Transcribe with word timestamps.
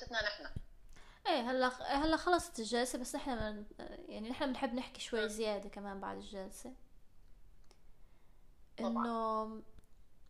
جلستنا 0.00 0.22
نحن. 0.22 0.46
إيه 1.26 1.50
هلا 1.50 1.66
هلا 2.04 2.16
خلصت 2.16 2.58
الجلسة 2.58 2.98
بس 2.98 3.14
نحن 3.14 3.30
من 3.30 3.64
يعني 4.08 4.28
نحن 4.30 4.46
بنحب 4.46 4.74
نحكي 4.74 5.00
شوي 5.00 5.28
زيادة 5.28 5.68
كمان 5.68 6.00
بعد 6.00 6.16
الجلسة. 6.16 6.72
إنه 8.80 9.44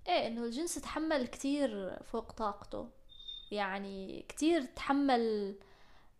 إيه 0.08 0.26
إنه 0.26 0.44
الجنس 0.44 0.74
تحمل 0.74 1.26
كتير 1.26 1.98
فوق 2.02 2.32
طاقته. 2.32 2.90
يعني 3.50 4.26
كتير 4.28 4.62
تحمل 4.64 5.56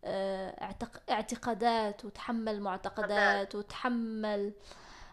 آه، 0.06 0.50
اعتق- 0.64 1.11
اعتقادات 1.11 2.04
وتحمل 2.04 2.61
معتقدات 2.61 3.54
وتحمل 3.54 4.52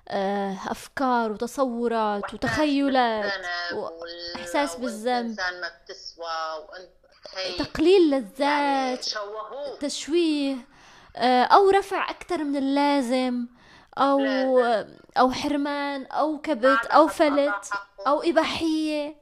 آه، 0.07 0.51
أفكار 0.67 1.31
وتصورات 1.31 2.33
وتخيلات 2.33 3.23
بالذنب 3.33 3.77
و- 3.77 3.81
وال- 4.01 4.35
إحساس 4.35 4.71
وأنت 4.71 4.81
بالذنب. 4.81 5.37
ما 5.39 5.71
بتسوى 5.83 6.67
وانت 6.69 6.91
هي 7.35 7.57
تقليل 7.57 8.13
يعني 8.13 8.25
لذات 8.25 9.03
شوهوه 9.03 9.77
تشويه 9.79 10.55
آه، 11.15 11.43
أو 11.43 11.69
رفع 11.69 12.09
أكثر 12.09 12.43
من 12.43 12.55
اللازم 12.55 13.47
أو 13.97 14.19
لازم. 14.19 14.95
أو 15.17 15.31
حرمان 15.31 16.05
أو 16.05 16.41
كبت 16.41 16.65
معنى 16.65 16.87
أو 16.87 17.07
فلت. 17.07 17.69
أو 18.07 18.21
إباحية 18.21 19.15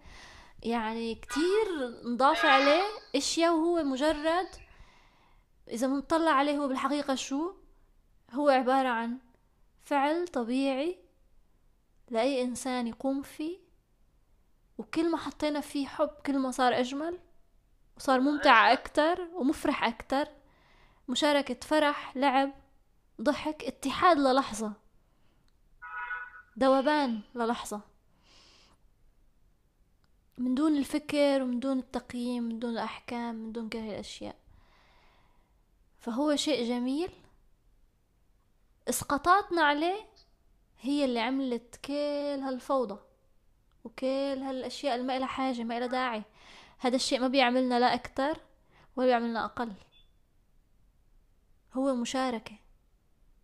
يعني 0.63 1.15
كتير 1.15 1.99
نضاف 2.03 2.45
عليه 2.45 2.83
أشياء 3.15 3.53
وهو 3.53 3.83
مجرد 3.83 4.47
إذا 5.69 5.87
بنطلع 5.87 6.31
عليه 6.31 6.57
هو 6.57 6.67
بالحقيقة 6.67 7.15
شو 7.15 7.51
هو 8.33 8.49
عبارة 8.49 8.87
عن 8.87 9.17
فعل 9.83 10.27
طبيعي 10.27 10.97
لأي 12.09 12.41
إنسان 12.41 12.87
يقوم 12.87 13.21
فيه 13.21 13.57
وكل 14.77 15.11
ما 15.11 15.17
حطينا 15.17 15.59
فيه 15.59 15.87
حب 15.87 16.09
كل 16.25 16.37
ما 16.37 16.51
صار 16.51 16.79
أجمل 16.79 17.19
وصار 17.99 18.19
ممتع 18.19 18.73
أكتر 18.73 19.21
ومفرح 19.33 19.83
أكتر. 19.83 20.27
مشاركة 21.07 21.67
فرح 21.67 22.17
لعب 22.17 22.53
ضحك 23.21 23.63
اتحاد 23.63 24.17
للحظة. 24.17 24.73
ذوبان 26.59 27.21
للحظة. 27.35 27.81
من 30.37 30.55
دون 30.55 30.77
الفكر 30.77 31.41
ومن 31.41 31.59
دون 31.59 31.79
التقييم 31.79 32.43
من 32.43 32.59
دون 32.59 32.71
الأحكام 32.71 33.35
من 33.35 33.51
دون 33.51 33.69
كل 33.69 33.79
الأشياء 33.79 34.35
فهو 35.99 36.35
شيء 36.35 36.67
جميل. 36.69 37.11
إسقاطاتنا 38.89 39.61
عليه 39.61 40.05
هي 40.81 41.05
اللي 41.05 41.19
عملت 41.19 41.75
كل 41.85 42.41
هالفوضى 42.43 42.99
وكل 43.83 44.05
هالأشياء 44.41 44.95
اللي 44.95 45.07
ما 45.07 45.17
إلها 45.17 45.27
حاجة 45.27 45.63
ما 45.63 45.77
إلها 45.77 45.87
داعي. 45.87 46.23
هذا 46.79 46.95
الشيء 46.95 47.19
ما 47.19 47.27
بيعملنا 47.27 47.79
لا 47.79 47.93
أكتر 47.93 48.39
ولا 48.95 49.07
بيعملنا 49.07 49.45
أقل. 49.45 49.73
هو 51.73 51.95
مشاركة 51.95 52.55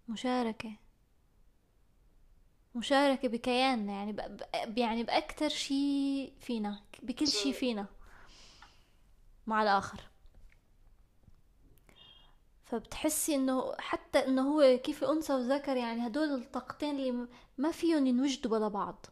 مشاركة 0.08 0.72
مشاركة 2.76 3.28
بكياننا 3.28 3.94
يعني 3.94 4.14
ب... 4.14 4.78
يعني 4.78 5.04
بأكتر 5.04 5.50
شي 5.50 6.32
فينا 6.40 6.80
بكل 7.04 7.28
شي 7.28 7.54
فينا 7.54 7.86
مع 9.48 9.64
الآخر. 9.64 10.02
فبتحسي 12.66 13.36
إنه 13.36 13.76
حتى 13.80 14.20
إنه 14.20 14.42
هو 14.42 14.78
كيف 14.78 15.04
أنثى 15.04 15.34
وذكر 15.34 15.78
يعني 15.78 16.08
هدول 16.08 16.34
الطاقتين 16.34 16.96
اللي 16.96 17.28
ما 17.58 17.72
فيهم 17.72 18.08
ينوجدوا 18.08 18.52
بلا 18.58 18.68
بعض. 18.68 19.06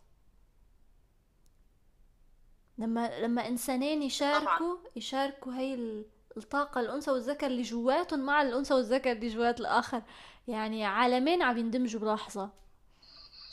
لما 2.78 3.20
لما 3.20 3.48
إنسانين 3.48 4.04
يشاركوا 4.04 4.78
يشاركوا 4.96 5.54
هي 5.54 5.74
ال- 5.74 6.06
الطاقة 6.38 6.82
الأنثى 6.82 7.12
والذكر 7.12 7.48
اللي 7.48 7.62
جواتهم 7.62 8.20
مع 8.20 8.42
الأنثى 8.42 8.74
والذكر 8.74 9.12
اللي 9.12 9.28
جوات 9.28 9.60
الآخر. 9.60 10.02
يعني 10.48 10.86
عالمين 10.86 11.42
عم 11.42 11.58
يندمجوا 11.58 12.02
بلحظة. 12.02 12.50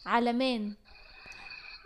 عالمين. 0.07 0.77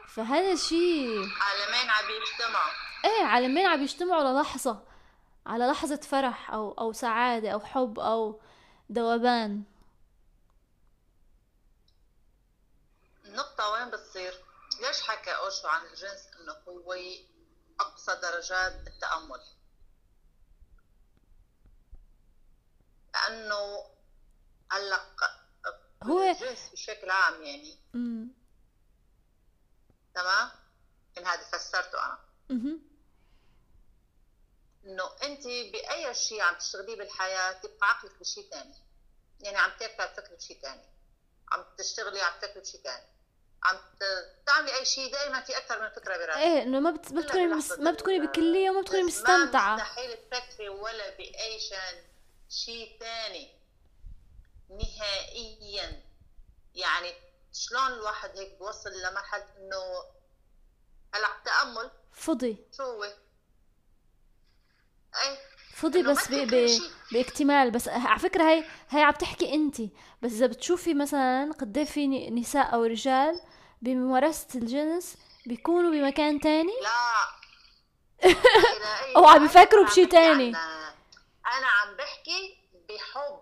فهذا 0.08 0.52
الشيء 0.52 1.08
عالمين 1.18 1.90
عم 1.90 2.04
يجتمعوا. 2.10 2.72
إيه 3.04 3.24
عالمين 3.26 3.66
عم 3.66 3.82
يجتمعوا 3.82 4.22
للحظة. 4.32 4.82
على 5.46 5.66
لحظة 5.66 5.96
فرح 5.96 6.50
أو 6.50 6.72
أو 6.72 6.92
سعادة 6.92 7.50
أو 7.50 7.60
حب 7.60 7.98
أو 7.98 8.40
ذوبان 8.92 9.62
النقطة 13.24 13.70
وين 13.72 13.90
بتصير؟ 13.90 14.32
ليش 14.86 15.02
حكى 15.02 15.30
أوشو 15.30 15.68
عن 15.68 15.86
الجنس 15.86 16.28
إنه 16.40 16.52
هو 16.68 16.92
أقصى 17.80 18.14
درجات 18.22 18.86
التأمل؟ 18.86 19.40
لأنه 23.14 23.84
هلأ 24.72 25.00
هو- 26.02 26.22
الجنس 26.30 26.68
بشكل 26.72 27.10
عام 27.10 27.42
يعني 27.42 27.78
تمام؟ 30.14 30.50
إن 31.18 31.26
هذا 31.26 31.42
فسرته 31.44 32.04
أنا 32.06 32.18
مهم. 32.50 32.80
إنه 34.84 35.04
أنت 35.22 35.44
بأي 35.46 36.14
شيء 36.14 36.40
عم 36.42 36.54
تشتغليه 36.58 36.96
بالحياة 36.96 37.52
تبقى 37.52 37.88
عقلك 37.88 38.18
بشيء 38.20 38.50
ثاني 38.50 38.74
يعني 39.40 39.56
عم 39.56 39.70
تفكر 39.70 40.06
بفكر 40.06 40.34
بشيء 40.34 40.60
ثاني 40.60 40.84
عم 41.52 41.64
تشتغلي 41.78 42.22
عم 42.22 42.38
تفكري 42.40 42.60
بشيء 42.60 42.80
ثاني 42.80 43.06
عم 43.64 43.76
تعملي 44.46 44.78
أي 44.78 44.84
شيء 44.84 45.12
دائما 45.12 45.40
في 45.40 45.58
أكثر 45.58 45.82
من 45.82 45.88
فكرة 45.88 46.16
براسك 46.16 46.38
إيه 46.38 46.62
إنه 46.62 46.80
ما 46.80 46.90
بت... 46.90 47.12
ما 47.12 47.20
بتكوني 47.20 47.46
مس... 47.46 47.72
ما 47.72 47.90
بتكوني 47.90 48.26
بكلية 48.26 48.70
وما 48.70 48.80
بتكوني 48.80 49.02
ما 49.02 49.08
مستمتعة. 49.08 49.74
مستحيل 49.74 50.16
تفكري 50.30 50.68
ولا 50.68 51.16
بأي 51.16 51.60
شان 51.60 52.02
شيء 52.48 52.98
ثاني. 53.00 53.48
نهائيا. 54.70 56.02
يعني 56.74 57.12
شلون 57.52 57.92
الواحد 57.92 58.30
هيك 58.36 58.58
بوصل 58.58 58.90
لمرحلة 58.90 59.46
إنه 59.58 60.04
هلا 61.14 61.36
التأمل 61.38 61.90
فضي. 62.12 62.56
شو 62.76 62.82
هو؟ 62.82 63.04
إيه. 63.04 63.14
فضي 65.74 66.02
ما 66.02 66.12
بس 66.12 66.28
ب... 66.28 66.30
ب... 66.30 66.44
تفكري 66.44 66.68
شيء. 66.68 66.90
باكتمال 67.12 67.70
بس 67.70 67.88
على 67.88 68.18
فكرة 68.18 68.42
هاي 68.42 68.64
هاي 68.88 69.02
عم 69.02 69.12
تحكي 69.12 69.54
انت. 69.54 69.80
بس 70.22 70.32
إذا 70.32 70.46
بتشوفي 70.46 70.94
مثلا 70.94 71.52
قد 71.60 71.84
في 71.84 72.30
نساء 72.30 72.74
أو 72.74 72.84
رجال 72.84 73.40
بممارسة 73.84 74.46
الجنس 74.54 75.16
بيكونوا 75.46 75.90
بمكان 75.90 76.40
تاني 76.40 76.72
لا 76.82 76.88
لا، 78.28 78.78
لا، 78.78 79.04
إيه. 79.04 79.16
أو 79.16 79.26
عم 79.26 79.44
يفكروا 79.44 79.82
أنا 79.82 79.90
بشي 79.90 80.06
تاني. 80.06 80.48
أنا 80.48 81.66
عم 81.66 81.96
بحكي 81.98 82.58
بحب 82.88 83.38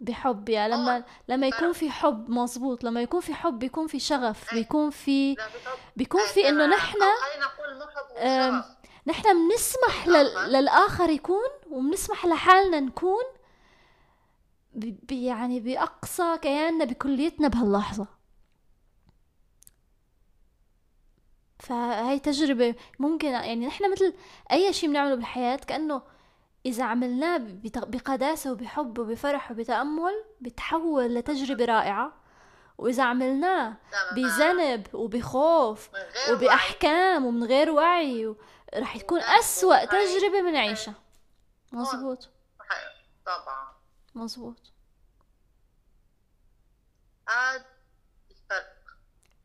بحب 0.00 0.48
يعني 0.48 0.72
لما 0.72 1.04
لما 1.28 1.46
يكون. 1.46 1.72
في 1.72 1.90
حب 1.90 2.30
مزبوط 2.30 2.84
لما 2.84 3.02
يكون 3.02 3.20
في 3.20 3.34
حب 3.34 3.58
بيكون 3.58 3.86
في 3.86 3.98
شغف 3.98 4.54
بيكون 4.54 4.90
في 4.90 5.36
بيكون 5.96 6.20
إيه، 6.20 6.26
في 6.28 6.48
إنه 6.48 6.64
تمام. 6.66 6.70
نحن 6.70 6.98
نحن 9.06 9.48
بنسمح 9.48 10.06
لل... 10.06 10.16
الآخر. 10.16 10.46
للآخر 10.48 11.10
يكون 11.10 11.48
وبنسمح 11.70 12.26
لحالنا 12.26 12.80
نكون 12.80 13.24
ب... 14.74 15.12
يعني 15.12 15.60
بأقصى 15.60 16.38
كياننا 16.42 16.84
بكليتنا 16.84 17.48
بهاللحظة 17.48 18.21
فهي 21.62 22.18
تجربة 22.18 22.74
ممكن 22.98 23.28
يعني 23.28 23.66
نحن 23.66 23.92
مثل 23.92 24.14
أي 24.52 24.72
شيء 24.72 24.88
بنعمله 24.88 25.14
بالحياة 25.14 25.56
كأنه 25.56 26.02
إذا 26.66 26.84
عملناه 26.84 27.38
بقداسة 27.76 28.52
وبحب 28.52 28.98
وبفرح 28.98 29.50
وبتأمل 29.50 30.24
بتحول 30.40 31.14
لتجربة 31.14 31.64
رائعة 31.64 32.12
وإذا 32.78 33.02
عملناه. 33.04 33.76
بذنب 34.16 34.94
وبخوف. 34.94 35.90
وبأحكام 36.30 37.24
ومن 37.26 37.44
غير 37.44 37.70
وعي. 37.70 38.34
رح 38.74 38.96
تكون 38.96 39.20
أسوأ. 39.20 39.84
تجربة 39.84 40.40
بنعيشها 40.40 40.94
مزبوط 41.72 42.30
طبعا 43.26 43.72
هذا 47.28 47.56
الفرق 47.56 47.71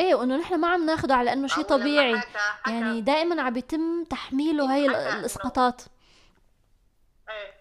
إيه 0.01 0.15
وإنه 0.15 0.37
نحن 0.37 0.55
ما 0.59 0.67
عم 0.67 0.85
ناخده 0.85 1.15
على 1.15 1.33
إنه 1.33 1.47
شيء 1.47 1.63
طبيعي 1.63 2.21
يعني 2.67 3.01
دائما 3.01 3.41
عم 3.41 3.53
بيتم 3.53 4.03
تحميله 4.03 4.73
هاي 4.73 4.89
حكى 4.89 5.09
إنه- 5.11 5.13
الإسقاطات 5.15 5.81
إيه. 7.29 7.57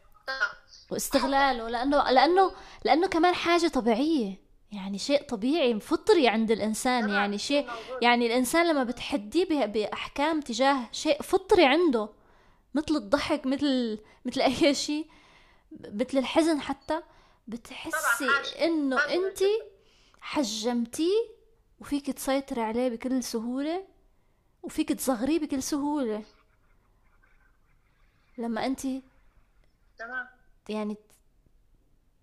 واستغلاله 0.91 1.69
لأنه 1.69 2.11
لأنه 2.11 2.53
لأنه 2.85 3.07
كمان 3.07 3.35
حاجة 3.35 3.69
طبيعية 3.69 4.47
يعني 4.73 4.99
شيء 4.99 5.23
طبيعي 5.23 5.81
فطري 5.81 6.29
عند 6.29 6.51
الإنسان 6.51 7.09
يعني 7.11 7.39
شيء. 7.39 7.69
يعني 8.03 8.27
الإنسان 8.27 8.67
لما 8.69 8.85
بتحديه 8.85 9.65
بأحكام 9.67 10.41
تجاه 10.41 10.77
شيء 10.93 11.23
فطري 11.23 11.65
عنده 11.65 12.09
مثل 12.75 12.97
الضحك 12.97 13.47
مثل 13.47 13.99
مثل 14.25 14.41
أي 14.41 14.75
شيء 14.87 15.07
مثل 15.81 16.19
الحزن 16.19 16.61
حتى 16.61 17.01
بتحسي. 17.49 18.29
إنه 18.65 18.97
انت. 19.05 19.39
حجمتيه 20.21 21.36
وفيك 21.81 22.11
تسيطري 22.11 22.63
عليه 22.63 22.89
بكل 22.89 23.23
سهولة 23.23 23.87
وفيك 24.63 24.93
تصغريه 24.93 25.39
بكل 25.39 25.63
سهولة. 25.63 26.25
لما 28.39 28.67
أنت 28.67 28.81
تمام. 29.99 30.29
يعني 30.69 30.97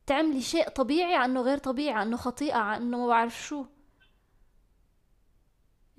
تعملي 0.05 0.41
شيء 0.41 0.69
طبيعي 0.69 1.15
عنه 1.15 1.41
غير 1.41 1.57
طبيعي 1.57 1.94
عنه 1.94 2.17
خطيئة 2.17 2.57
عنه 2.57 2.97
ما 2.97 3.07
بعرف 3.07 3.41
شو. 3.41 3.65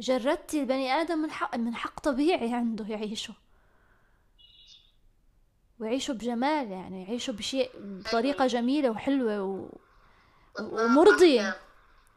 جردتي 0.01 0.61
البني 0.61 0.93
آدم 0.93 1.19
من 1.19 1.31
حق 1.31 1.57
من 1.57 1.75
حق 1.75 2.01
طبيعي 2.01 2.55
عنده 2.55 2.87
يعيشه. 2.87 3.35
ويعيشوا 5.79 6.15
بجمال 6.15 6.71
يعني 6.71 7.03
يعيشوا 7.03 7.35
بشيء 7.35 7.71
بطريقة 7.75 8.47
جميلة 8.47 8.91
وحلوة 8.91 9.43
و... 9.43 9.69
ومرضية. 10.61 11.57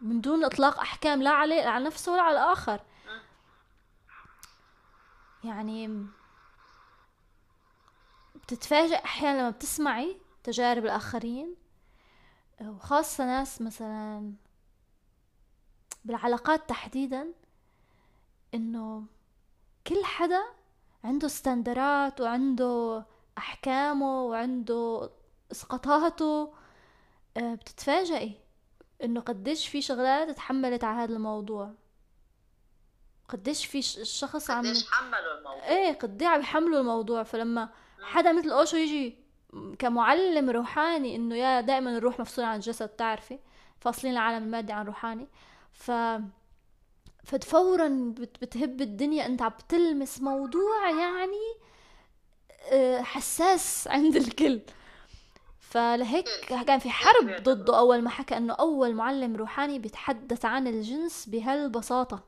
من 0.01 0.21
دون 0.21 0.43
إطلاق 0.45 0.79
أحكام 0.79 1.21
لا 1.23 1.29
عليه 1.29 1.63
على 1.63 1.85
نفسه 1.85 2.11
ولا 2.11 2.21
على 2.21 2.37
الآخر. 2.43 2.81
يعني 5.43 6.05
بتتفاجئ 8.35 8.95
أحيانا 9.05 9.39
لما 9.39 9.49
بتسمعي 9.49 10.17
تجارب 10.43 10.85
الآخرين 10.85 11.55
وخاصة 12.61 13.25
ناس 13.25 13.61
مثلا 13.61 14.33
بالعلاقات 16.05 16.69
تحديدا 16.69 17.33
إنه 18.53 19.05
كل 19.87 20.05
حدا 20.05 20.43
عنده 21.03 21.27
استندرات 21.27 22.21
وعنده 22.21 23.05
أحكامه 23.37 24.21
وعنده 24.23 25.09
إسقاطاته 25.51 26.53
آه، 27.37 27.55
بتتفاجئي. 27.55 28.39
إنه 29.03 29.21
قديش 29.21 29.67
في 29.67 29.81
شغلات 29.81 30.29
تحملت 30.29 30.83
على 30.83 31.03
هذا 31.03 31.13
الموضوع. 31.13 31.73
قديش 33.29 33.65
في 33.65 33.79
الشخص 33.79 34.51
عم 34.51 34.65
قديش 34.65 34.91
حملوا 34.91 35.37
الموضوع. 35.37 35.67
إيه 35.67 35.93
قد 35.93 36.23
عم 36.23 36.39
يحملوا 36.39 36.79
الموضوع. 36.79 37.23
فلما 37.23 37.69
حدا 38.01 38.31
مثل 38.31 38.49
أوشو 38.51 38.77
يجي 38.77 39.15
كمعلم 39.79 40.49
روحاني 40.49 41.15
إنه 41.15 41.35
يا 41.35 41.61
دائما 41.61 41.97
الروح 41.97 42.19
مفصولة 42.19 42.47
عن 42.47 42.55
الجسد 42.55 42.89
تعرفي 42.89 43.39
فاصلين 43.79 44.13
العالم 44.13 44.45
المادي 44.45 44.73
عن 44.73 44.81
الروحاني 44.81 45.27
ف 45.73 45.91
ففورا 47.23 48.13
بتهب 48.17 48.81
الدنيا. 48.81 49.25
أنت 49.25 49.41
عم 49.41 49.49
بتلمس 49.49 50.21
موضوع 50.21 50.89
يعني 50.89 51.67
آه، 52.71 53.01
حساس 53.01 53.87
عند 53.87 54.15
الكل. 54.15 54.61
فلهيك 55.69 56.25
كان 56.49 56.79
في 56.79 56.89
حرب 56.89 57.43
ضده 57.43 57.77
أول 57.77 58.01
ما 58.01 58.09
حكى 58.09 58.37
إنه 58.37 58.53
أول 58.53 58.95
معلم 58.95 59.35
روحاني 59.35 59.79
بيتحدث 59.79 60.45
عن 60.45 60.67
الجنس 60.67 61.29
بهالبساطة. 61.29 62.23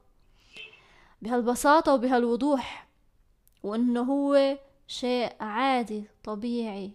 بهالبساطة 1.21 1.93
وبهالوضوح. 1.93 2.87
وإنه 3.63 4.01
هو 4.01 4.57
شيء 4.87 5.35
عادي 5.39 6.03
طبيعي. 6.23 6.91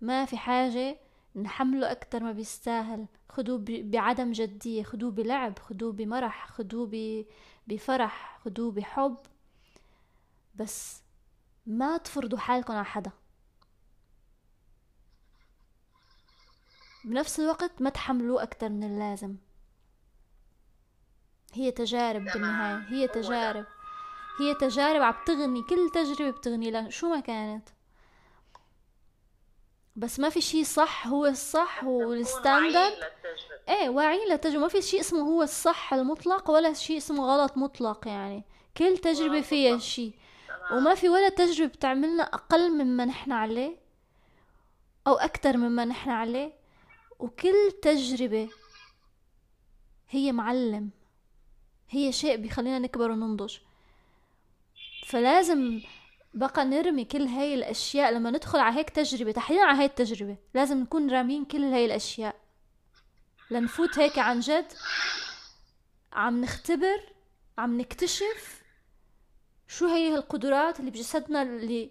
ما 0.00 0.24
في 0.24 0.36
حاجة 0.36 0.96
نحمله 1.36 1.92
أكتر 1.92 2.22
ما 2.22 2.32
بيستاهل. 2.32 3.06
خدوه 3.28 3.64
بعدم 3.68 4.32
جدية 4.32 4.82
خدوه 4.82 5.10
بلعب 5.10 5.58
خدوه 5.58 5.92
بمرح 5.92 6.48
خدوه 6.48 7.24
بفرح 7.66 8.40
خدوه 8.44 8.72
بحب. 8.72 9.16
بس 10.54 11.02
ما 11.66 11.96
تفرضوا 11.96 12.38
حالكم 12.38 12.74
على 12.74 12.84
حدا. 12.84 13.10
بنفس 17.04 17.40
الوقت 17.40 17.82
ما 17.82 17.90
تحملوه 17.90 18.42
أكتر 18.42 18.68
من 18.68 18.84
اللازم. 18.84 19.36
هي 21.52 21.70
تجارب 21.70 22.24
بالنهاية 22.24 22.84
هي 22.88 23.08
تجارب. 23.08 23.66
هي 24.40 24.54
تجارب 24.54 25.02
عم 25.02 25.14
تغني 25.26 25.62
كل 25.62 25.90
تجربة 25.94 26.30
بتغني. 26.30 26.70
لها 26.70 26.90
شو 26.90 27.08
ما 27.08 27.20
كانت. 27.20 27.68
بس 29.96 30.20
ما 30.20 30.28
في 30.28 30.40
شيء 30.40 30.64
صح 30.64 31.06
هو 31.06 31.26
الصح 31.26 31.84
هو 31.84 32.12
الستاندرد 32.12 32.92
إيه 33.68 33.88
واعي 33.88 34.24
للتجربة. 34.28 34.60
ما 34.60 34.68
في 34.68 34.82
شيء 34.82 35.00
اسمه 35.00 35.20
هو 35.20 35.42
الصح 35.42 35.94
المطلق 35.94 36.50
ولا 36.50 36.72
شيء 36.72 36.96
اسمه 36.96 37.24
غلط 37.24 37.56
مطلق 37.56 38.08
يعني. 38.08 38.44
كل 38.76 38.98
تجربة 38.98 39.40
فيها 39.40 39.78
شيء. 39.78 40.14
وما 40.72 40.94
في 40.94 41.08
ولا 41.08 41.28
تجربة 41.28 41.72
بتعملنا 41.72 42.22
أقل 42.22 42.70
مما 42.70 43.04
نحن 43.04 43.32
عليه 43.32 43.76
أو 45.06 45.14
أكتر 45.14 45.56
مما 45.56 45.84
نحن 45.84 46.10
عليه. 46.10 46.59
وكل 47.20 47.72
تجربة 47.82 48.48
هي 50.08 50.32
معلم 50.32 50.90
هي 51.90 52.12
شيء 52.12 52.36
بيخلينا 52.36 52.78
نكبر 52.78 53.10
وننضج. 53.10 53.58
فلازم 55.06 55.82
بقى 56.34 56.64
نرمي 56.64 57.04
كل 57.04 57.22
هاي 57.22 57.54
الأشياء 57.54 58.12
لما 58.12 58.30
ندخل 58.30 58.58
على 58.58 58.76
هيك 58.76 58.90
تجربة 58.90 59.32
تحديدا 59.32 59.64
على 59.64 59.78
هاي 59.78 59.84
التجربة 59.84 60.36
لازم 60.54 60.80
نكون 60.80 61.10
رامين 61.10 61.44
كل 61.44 61.64
هاي 61.64 61.84
الأشياء. 61.84 62.36
لنفوت 63.50 63.98
هيك 63.98 64.18
عن 64.18 64.40
جد 64.40 64.72
عم 66.12 66.40
نختبر 66.40 67.00
عم 67.58 67.80
نكتشف 67.80 68.62
شو 69.68 69.86
هي 69.86 70.14
القدرات 70.14 70.80
اللي 70.80 70.90
بجسدنا 70.90 71.42
اللي 71.42 71.90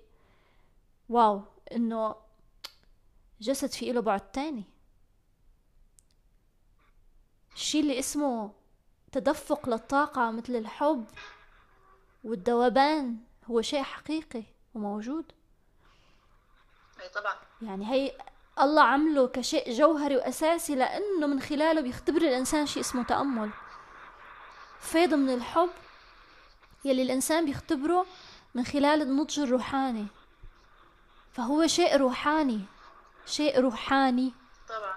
واو 1.09 1.41
إنه 1.75 2.15
جسد 3.41 3.69
في 3.71 3.91
له 3.91 4.01
بعد 4.01 4.31
تاني. 4.31 4.63
الشي 7.59 7.79
اللي 7.79 7.99
اسمه 7.99 8.51
تدفق 9.11 9.69
للطاقة 9.69 10.31
مثل 10.31 10.55
الحب 10.55 11.05
والذوبان 12.23 13.17
هو 13.45 13.61
شيء 13.61 13.83
حقيقي 13.83 14.43
وموجود. 14.73 15.31
أي 17.01 17.09
طبعا. 17.09 17.35
يعني 17.61 17.91
هي 17.91 18.17
الله 18.61 18.83
عمله 18.83 19.27
كشيء 19.27 19.71
جوهري 19.71 20.15
وأساسي 20.15 20.75
لأنه 20.75 21.27
من 21.27 21.41
خلاله 21.41 21.81
بيختبر 21.81 22.21
الإنسان 22.21 22.65
شيء 22.65 22.81
اسمه 22.81 23.03
تأمل. 23.03 23.49
فيض 24.79 25.13
من 25.13 25.33
الحب 25.33 25.69
يلي 26.85 27.01
الإنسان 27.01 27.45
بيختبره 27.45 28.05
من 28.55 28.65
خلال 28.65 29.01
النضج 29.01 29.39
الروحاني. 29.39 30.07
فهو 31.31 31.67
شيء 31.67 31.97
روحاني 31.97 32.61
شيء 33.25 33.59
روحاني. 33.59 34.33
طبعا. 34.69 34.95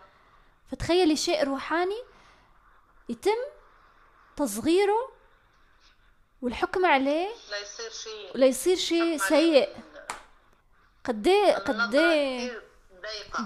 فتخيلي 0.71 1.17
شيء 1.17 1.45
روحاني 1.45 2.12
يتم 3.09 3.39
تصغيره 4.37 5.13
والحكم 6.43 6.87
عليه 6.87 7.29
ليصير 7.29 7.91
شيء. 7.91 8.37
ليصير 8.37 8.77
شيء 8.77 9.17
سيء. 9.17 9.69
قد 11.05 11.27
إيه 11.27 11.55
قد 11.55 11.95
إيه 11.95 12.63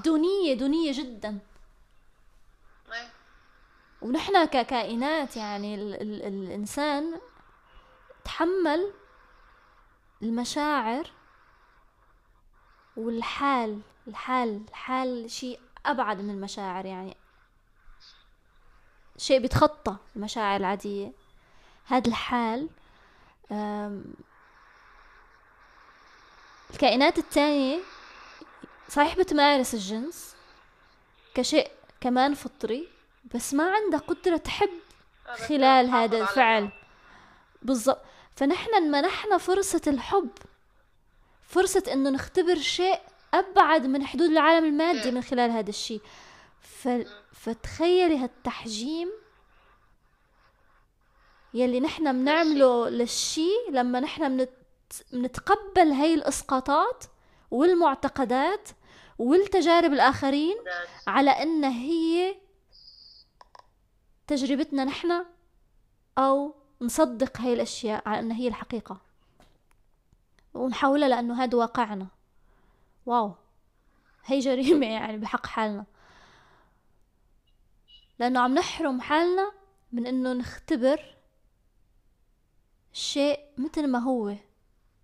دونية 0.04 0.54
دونية 0.54 0.92
جدا. 0.92 1.38
ونحن 4.02 4.44
ككائنات 4.44 5.36
يعني 5.36 5.74
ال 5.74 5.94
ال 6.02 6.22
الإنسان 6.22 7.20
تحمل 8.24 8.92
المشاعر 10.22 11.10
والحال 12.96 13.80
الحال 14.08 14.62
الحال 14.68 15.30
شيء 15.30 15.60
أبعد 15.86 16.20
من 16.20 16.30
المشاعر 16.30 16.86
يعني. 16.86 17.16
شيء 19.18 19.38
بيتخطى 19.38 19.96
المشاعر 20.16 20.56
العادية. 20.60 21.12
هذا 21.86 22.08
الحال 22.08 22.68
الكائنات 26.70 27.18
التانية 27.18 27.78
صحيح 28.88 29.18
بتمارس 29.18 29.74
الجنس 29.74 30.36
كشيء 31.34 31.70
كمان 32.00 32.34
فطري 32.34 32.88
بس 33.34 33.54
ما 33.54 33.72
عندها 33.74 34.00
قدرة 34.00 34.36
تحب 34.36 34.70
خلال 35.48 35.90
هذا 35.90 36.18
الفعل. 36.18 36.68
بالضبط. 37.62 38.02
فنحن 38.36 38.82
منحنا 38.90 39.38
فرصة 39.38 39.82
الحب 39.86 40.30
فرصة 41.42 41.82
إنه 41.92 42.10
نختبر 42.10 42.56
شيء 42.56 43.00
أبعد 43.34 43.86
من 43.86 44.06
حدود 44.06 44.30
العالم 44.30 44.64
المادي 44.64 45.10
من 45.10 45.22
خلال 45.22 45.50
هذا 45.50 45.70
الشيء. 45.70 46.00
ف... 46.66 46.88
فتخيلي 47.32 48.18
هالتحجيم 48.18 49.10
يلي 51.54 51.80
نحن 51.80 52.12
بنعمله 52.12 52.88
للشي 52.88 53.50
لما 53.70 54.00
نحن 54.00 54.32
منت... 54.32 54.50
منتقبل 55.12 55.92
هاي 55.92 56.14
الاسقاطات 56.14 57.04
والمعتقدات 57.50 58.68
والتجارب 59.18 59.92
الآخرين 59.92 60.56
على 61.06 61.30
إن 61.30 61.64
هي 61.64 62.36
تجربتنا 64.26 64.84
نحن 64.84 65.24
أو 66.18 66.54
نصدق 66.80 67.40
هاي 67.40 67.52
الأشياء 67.52 68.08
على 68.08 68.20
إن 68.20 68.32
هي 68.32 68.48
الحقيقة. 68.48 69.00
ونحولها 70.54 71.08
لأنه 71.08 71.42
هذا 71.42 71.58
واقعنا. 71.58 72.06
واو. 73.06 73.34
هي 74.24 74.38
جريمة 74.38 74.86
يعني 74.86 75.16
بحق 75.16 75.46
حالنا. 75.46 75.84
لأنه 78.18 78.40
عم 78.40 78.54
نحرم 78.54 79.00
حالنا 79.00 79.52
من 79.92 80.06
إنه 80.06 80.32
نختبر 80.32 81.16
الشيء 82.92 83.40
مثل 83.58 83.86
ما 83.86 83.98
هو 83.98 84.36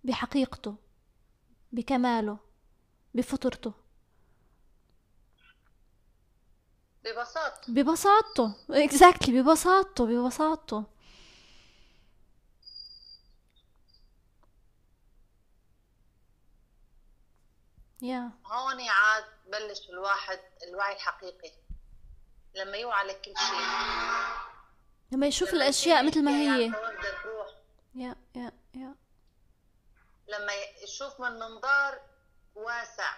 بحقيقته 0.03 0.75
بكماله 1.71 2.37
بفطرته. 3.13 3.73
ببساطته 7.03 7.73
ببساطته 7.73 8.55
اكزاكتلي 8.69 9.41
ببساطته 9.41 10.05
ببساطته. 10.05 10.83
يا 18.01 18.31
هون 18.45 18.81
عاد 18.81 19.23
بلش 19.51 19.89
الواحد 19.89 20.39
الوعي 20.67 20.95
الحقيقي. 20.95 21.51
لما 22.55 22.77
يوعى 22.77 23.07
لكل 23.07 23.33
شيء 23.37 23.59
لما 25.11 25.27
يشوف 25.27 25.53
الأشياء 25.53 26.05
مثل 26.07 26.23
ما 26.23 26.31
هي. 26.31 26.71
يا 27.95 28.15
يا 28.35 28.51
يا. 28.75 28.95
لما 30.27 30.53
يشوف 30.83 31.19
من 31.21 31.31
منظار 31.39 32.01
واسع. 32.55 33.13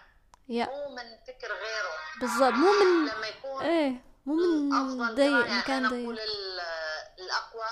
يا. 0.50 0.66
مو 0.66 0.96
من 0.96 1.04
فكر 1.28 1.48
غيره. 1.54 1.92
بالضبط 2.22 2.54
مو 2.54 2.68
من 2.72 3.06
لما 3.12 3.28
يكون 3.28 3.64
إيه 3.64 4.04
مو 4.26 4.34
من 4.34 4.74
الافضل 4.74 5.16
ضيق 5.16 5.46
يعني 5.48 5.60
مكان 5.60 5.88
ضيق 5.90 6.02
أقول 6.04 6.20
ال- 6.20 6.60
الأقوى 7.20 7.70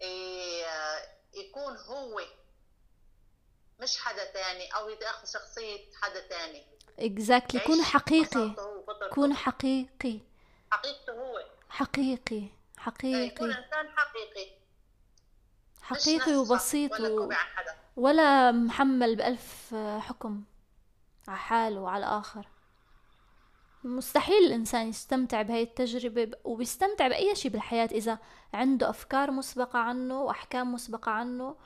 إيه، 0.00 0.66
يكون 1.34 1.76
هو 1.76 2.20
مش 3.80 3.98
حدا 3.98 4.32
تاني 4.32 4.74
أو 4.76 4.88
ياخذ 4.88 5.26
شخصية 5.26 5.78
حدا 6.02 6.20
تاني. 6.20 6.62
اكزاكتلي 6.98 7.60
كون 7.60 7.76
يعيش 7.76 7.88
حقيقي. 7.88 8.54
كون 9.12 9.34
حقيقي. 9.34 10.20
حقيقته 10.70 11.12
هو. 11.12 11.44
حقيقي 11.68 12.36
يكون 12.36 12.50
حقيقي 12.78 13.44
إنسان 13.44 13.88
حقيقي. 13.96 14.50
مش 15.90 16.02
حقيقي 16.02 16.16
نفسه 16.16 16.40
وبسيط 16.40 16.92
ولا 16.92 17.08
و... 17.08 17.32
ولا 17.96 18.52
محمل 18.52 19.16
بألف 19.16 19.74
حكم 19.98 20.44
على 21.28 21.38
حاله 21.38 21.80
وعلى 21.80 22.06
الآخر 22.06 22.48
مستحيل 23.84 24.46
الإنسان 24.46 24.88
يستمتع 24.88 25.42
بهاي 25.42 25.62
التجربة 25.62 26.30
وبيستمتع 26.44 27.08
بأي 27.08 27.34
شيء 27.34 27.50
بالحياة 27.50 27.88
إذا 27.92 28.18
عنده 28.54 28.90
أفكار 28.90 29.30
مسبقة 29.30 29.78
عنه 29.78 30.22
وأحكام 30.22 30.72
مسبقة 30.72 31.10
عنه. 31.10 31.56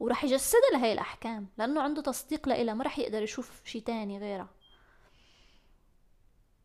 ورح 0.00 0.24
يجسدها 0.24 0.70
لهي 0.72 0.92
الأحكام 0.92 1.48
لأنه 1.58 1.82
عنده 1.82 2.02
تصديق 2.02 2.48
لإلها 2.48 2.74
ما 2.74 2.84
رح 2.84 2.98
يقدر 2.98 3.22
يشوف 3.22 3.64
شيء 3.64 3.82
تاني 3.82 4.18
غيرها. 4.18 4.48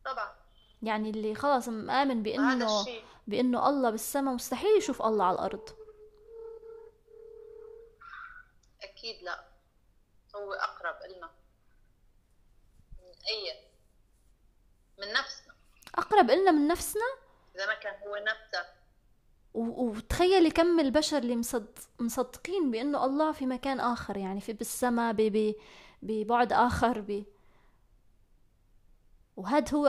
طبعا. 0.04 0.34
يعني 0.82 1.10
اللي 1.10 1.34
خلص 1.34 1.68
مآمن 1.68 2.22
بأنه 2.22 2.86
بأنه 3.26 3.68
الله 3.68 3.90
بالسماء 3.90 4.34
مستحيل 4.34 4.78
يشوف 4.78 5.02
الله 5.02 5.24
على 5.24 5.34
الأرض. 5.34 5.68
أكيد 8.82 9.22
لا. 9.22 9.44
هو 10.36 10.52
أقرب 10.52 10.94
إلنا. 11.04 11.30
من 12.98 13.14
أي؟ 13.28 13.60
من 14.98 15.12
نفسنا. 15.12 15.54
أقرب 15.94 16.30
إلنا 16.30 16.50
من 16.50 16.68
نفسنا؟ 16.68 17.16
إذا 17.56 17.66
ما 17.66 17.74
كان 17.74 18.02
هو 18.02 18.16
نفسه. 18.16 18.79
وتخيلي 19.54 20.50
كم 20.50 20.80
البشر 20.80 21.18
اللي 21.18 21.36
مصد... 21.36 21.78
مصدقين 21.98 22.70
بأنه 22.70 23.04
الله 23.04 23.32
في 23.32 23.46
مكان 23.46 23.80
آخر 23.80 24.16
يعني 24.16 24.40
في 24.40 24.52
بالسماء 24.52 25.12
ب... 25.12 25.16
ب... 25.16 25.54
ببعد 26.02 26.52
آخر 26.52 27.00
ب... 27.00 27.24
وهذا 29.36 29.74
هو 29.74 29.86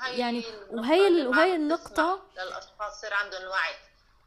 هاي 0.00 0.18
يعني 0.18 0.44
وهي 0.70 1.08
ال... 1.08 1.26
وهي 1.26 1.76
تسمح 1.76 2.18
للأشخاص 2.38 2.98
يصير 2.98 3.14
عندهم 3.14 3.42
الوعي 3.42 3.74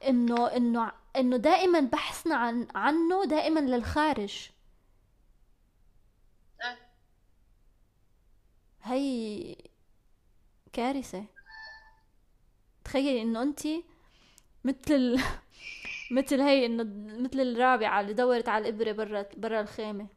إنه 0.07 0.47
إنه 0.47 0.91
إنه 1.15 1.37
دائما 1.37 1.79
بحثنا 1.79 2.35
عن 2.35 2.67
عنه 2.75 3.25
دائما 3.25 3.59
للخارج. 3.59 4.49
أه. 6.61 6.77
هي 8.83 9.55
كارثة. 10.73 11.25
تخيلي 12.83 13.21
إنه 13.21 13.41
انت 13.41 13.61
مثل 14.63 14.93
ال... 14.93 15.21
مثل 16.17 16.41
هي 16.41 16.65
إنه 16.65 16.83
مثل 17.23 17.39
الرابعة 17.39 18.01
اللي 18.01 18.13
دورت 18.13 18.49
على 18.49 18.69
الإبرة 18.69 18.91
برا 18.91 19.25
برا 19.37 19.61
الخيمة. 19.61 20.07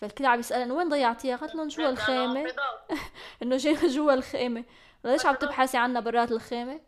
فالكل 0.00 0.26
عم 0.26 0.40
يسألها 0.40 0.74
وين 0.74 0.88
ضيعتيها؟ 0.88 1.36
قالت 1.36 1.54
لهم 1.54 1.68
جوا 1.68 1.88
ضوء. 1.88 2.46
إنه 3.42 3.56
جاي 3.56 3.74
جوا 3.96 4.14
الخيمة. 4.14 4.64
ليش 5.04 5.26
عم 5.26 5.34
تبحثي 5.34 5.76
عنا 5.76 6.00
برات 6.00 6.32
الخيمة؟ 6.32 6.80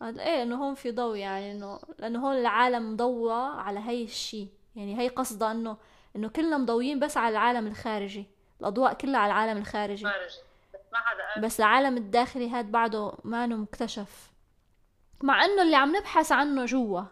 قال 0.00 0.20
إيه 0.20 0.42
إنه 0.42 0.64
هون 0.64 0.74
في 0.74 0.90
ضوء 0.90 1.16
يعني 1.16 1.52
إنه 1.52 1.80
لأنه 1.98 2.26
هون 2.26 2.36
العالم 2.36 2.92
مضوى 2.92 3.60
على 3.60 3.80
هي 3.80 4.04
الشي. 4.04 4.48
يعني 4.76 5.00
هي 5.00 5.08
قصدها 5.08 5.52
انه 5.52 5.76
إنه 6.16 6.28
كلنا 6.28 6.58
مضويين 6.58 7.00
بس 7.00 7.16
على 7.16 7.32
العالم 7.32 7.66
الخارجي. 7.66 8.26
الأضواء 8.60 8.94
كلها 8.94 9.20
على 9.20 9.32
العالم 9.32 9.58
الخارجي. 9.58 10.04
خارجي. 10.04 10.38
بس 10.74 10.80
ما 10.92 10.98
حدا 10.98 11.46
بس 11.46 11.60
العالم 11.60 11.96
الداخلي 11.96 12.50
هاد 12.50 12.72
بعده 12.72 13.12
ما 13.24 13.46
مكتشف. 13.46 14.33
مع 15.22 15.44
إنه 15.44 15.62
اللي 15.62 15.76
عم 15.76 15.96
نبحث 15.96 16.32
عنه 16.32 16.64
جوا. 16.64 17.02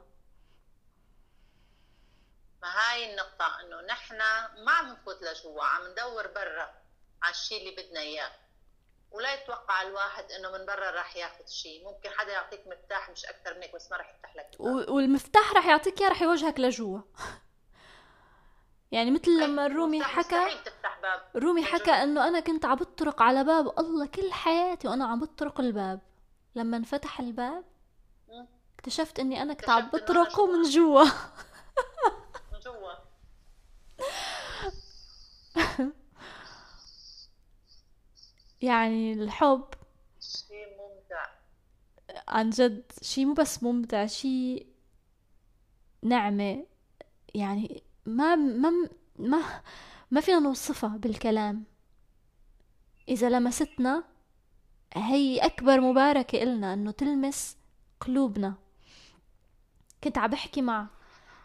ما 2.63 2.69
هاي 2.69 3.11
النقطة 3.11 3.61
إنه 3.61 3.81
نحن 3.81 4.19
ما 4.65 4.73
عم 4.73 4.93
نفوت 4.93 5.23
لجوا 5.23 5.65
عم 5.65 5.91
ندور 5.93 6.27
برا 6.27 6.75
على 7.23 7.31
الشيء 7.31 7.59
اللي 7.61 7.83
بدنا 7.83 8.01
إياه. 8.01 8.31
ولا 9.13 9.35
يتوقع 9.35 9.83
الواحد 9.83 10.25
إنه 10.33 10.51
من 10.51 10.67
برا 10.67 10.91
راح 10.91 11.17
ياخذ 11.17 11.47
شيء 11.47 11.85
ممكن 11.85 12.11
حدا 12.11 12.33
يعطيك 12.33 12.61
مفتاح 12.67 13.11
مش 13.11 13.27
أكثر 13.27 13.55
من 13.55 13.63
هيك 13.63 13.75
بس 13.75 13.91
ما 13.91 13.97
راح 13.97 14.15
يفتح 14.15 14.37
لك 14.37 14.61
والمفتاح 14.91 15.53
رح 15.53 15.67
يعطيك 15.67 16.01
إياه 16.01 16.11
رح 16.11 16.23
يوجهك 16.23 16.61
لجوا. 16.61 17.01
يعني 18.93 19.11
مثل 19.11 19.41
لما 19.41 19.67
الرومي 19.67 20.05
حكى 20.05 20.61
الرومي 21.37 21.61
لجوا. 21.61 21.73
حكى 21.73 21.91
إنه 21.91 22.29
أنا 22.29 22.41
كنت 22.41 22.65
عم 22.65 22.75
بطرق 22.75 23.23
على 23.23 23.45
باب 23.45 23.79
الله 23.79 24.07
كل 24.07 24.33
حياتي 24.33 24.89
وأنا 24.89 25.07
عم 25.07 25.21
بطرق 25.21 25.61
الباب. 25.61 26.01
لما 26.55 26.77
انفتح 26.77 27.21
الباب. 27.21 27.65
اكتشفت 28.83 29.19
إني 29.19 29.43
أنا 29.43 29.55
كنت 29.55 29.69
عم 29.71 29.89
بطرقه. 29.89 30.47
من 30.47 30.63
جوا. 30.63 31.05
من 32.53 32.61
جوا. 32.65 32.93
يعني 38.61 39.13
الحب 39.13 39.65
شيء 40.21 40.67
ممتع. 40.79 41.27
عن 42.29 42.51
جد 42.51 42.93
شي 43.03 43.25
مو 43.25 43.35
بس 43.35 43.63
ممتع 43.63 44.07
شي 44.07 44.67
نعمة. 46.03 46.67
يعني 47.35 47.83
ما 48.07 48.35
ما 48.35 48.89
ما 49.19 49.63
ما 50.11 50.21
فينا 50.21 50.39
نوصفها 50.39 50.97
بالكلام. 50.97 51.65
إذا 53.09 53.31
لمستنا 53.31 54.05
هي 54.95 55.39
أكبر 55.39 55.81
مباركة 55.81 56.43
إلنا 56.43 56.73
إنه 56.73 56.91
تلمس 56.91 57.57
قلوبنا. 58.01 58.55
كنت 60.05 60.19
عم 60.19 60.31
بحكي 60.31 60.63
مع 60.63 60.87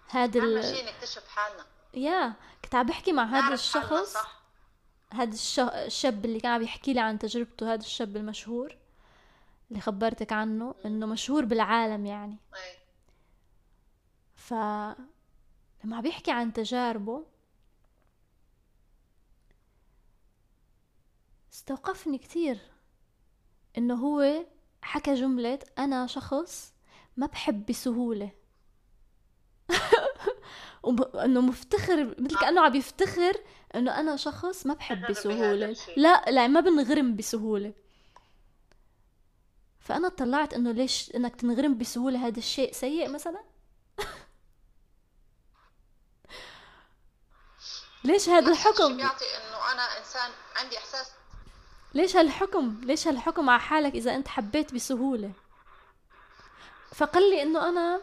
هذا 0.09 0.39
ال... 0.39 0.63
شيء 0.63 0.85
نكتشف 0.85 1.27
حالنا. 1.27 1.65
يا 1.93 2.33
كنت 2.63 2.75
عم 2.75 2.85
بحكي 2.85 3.11
مع 3.11 3.23
هذا 3.23 3.53
الشخص. 3.53 4.13
صح؟ 4.13 4.41
هذا 5.13 5.33
الش... 5.33 5.59
الشاب 5.59 6.25
اللي 6.25 6.39
كان 6.39 6.51
عم 6.51 6.61
يحكي 6.61 6.93
لي 6.93 6.99
عن 6.99 7.19
تجربته 7.19 7.73
هذا 7.73 7.81
الشاب 7.81 8.17
المشهور 8.17 8.77
اللي 9.69 9.81
خبرتك 9.81 10.33
عنه 10.33 10.75
إنه 10.85 11.05
مشهور 11.05 11.45
بالعالم 11.45 12.05
يعني. 12.05 12.37
ف 14.35 14.53
لما 15.83 15.95
عم 15.97 16.01
بيحكي 16.01 16.31
عن 16.31 16.53
تجاربه 16.53 17.25
استوقفني 21.53 22.17
كتير 22.17 22.59
إنه 23.77 23.95
هو 23.95 24.45
حكى 24.81 25.13
جملة 25.13 25.59
أنا 25.77 26.07
شخص 26.07 26.73
ما 27.17 27.27
بحب 27.27 27.65
بسهولة. 27.65 28.31
إنه 31.25 31.41
مفتخر 31.41 32.15
مثل 32.19 32.37
كأنه 32.37 32.61
عم 32.61 32.75
يفتخر 32.75 33.33
إنه 33.75 33.99
أنا 33.99 34.15
شخص 34.15 34.65
ما 34.65 34.73
بحب 34.73 35.05
الشيء. 35.71 35.99
لا 35.99 36.25
لا 36.27 36.47
ما 36.47 36.59
بنغرم 36.59 37.15
بسهولة. 37.15 37.73
فأنا 39.79 40.09
طلعت 40.09 40.53
إنه 40.53 40.71
ليش 40.71 41.11
إنك 41.15 41.35
تنغرم 41.35 41.77
بسهولة؟ 41.77 42.27
هذا 42.27 42.39
الشيء 42.39 42.73
سيء 42.73 43.09
مثلا؟ 43.09 43.43
ليش 48.03 48.29
هذا 48.29 48.51
الحكم؟ 48.51 48.97
بيعطي 48.97 49.25
إنه 49.25 49.71
أنا 49.73 49.99
إنسان 49.99 50.31
عندي 50.55 50.77
إحساس. 50.77 51.11
ليش 51.93 52.15
هالحكم؟ 52.15 52.81
ليش 52.83 53.07
هالحكم 53.07 53.49
على 53.49 53.59
حالك 53.59 53.95
إذا 53.95 54.15
أنت 54.15 54.27
حبيت 54.27 54.73
بسهولة؟ 54.73 55.31
فقال 56.95 57.29
لي 57.29 57.41
إنه 57.43 57.69
أنا 57.69 58.01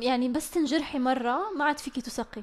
يعني 0.00 0.28
بس 0.28 0.50
تنجرحي 0.50 0.98
مرة 0.98 1.50
ما 1.50 1.64
عاد 1.64 1.78
فيكي 1.78 2.00
تثقي 2.00 2.42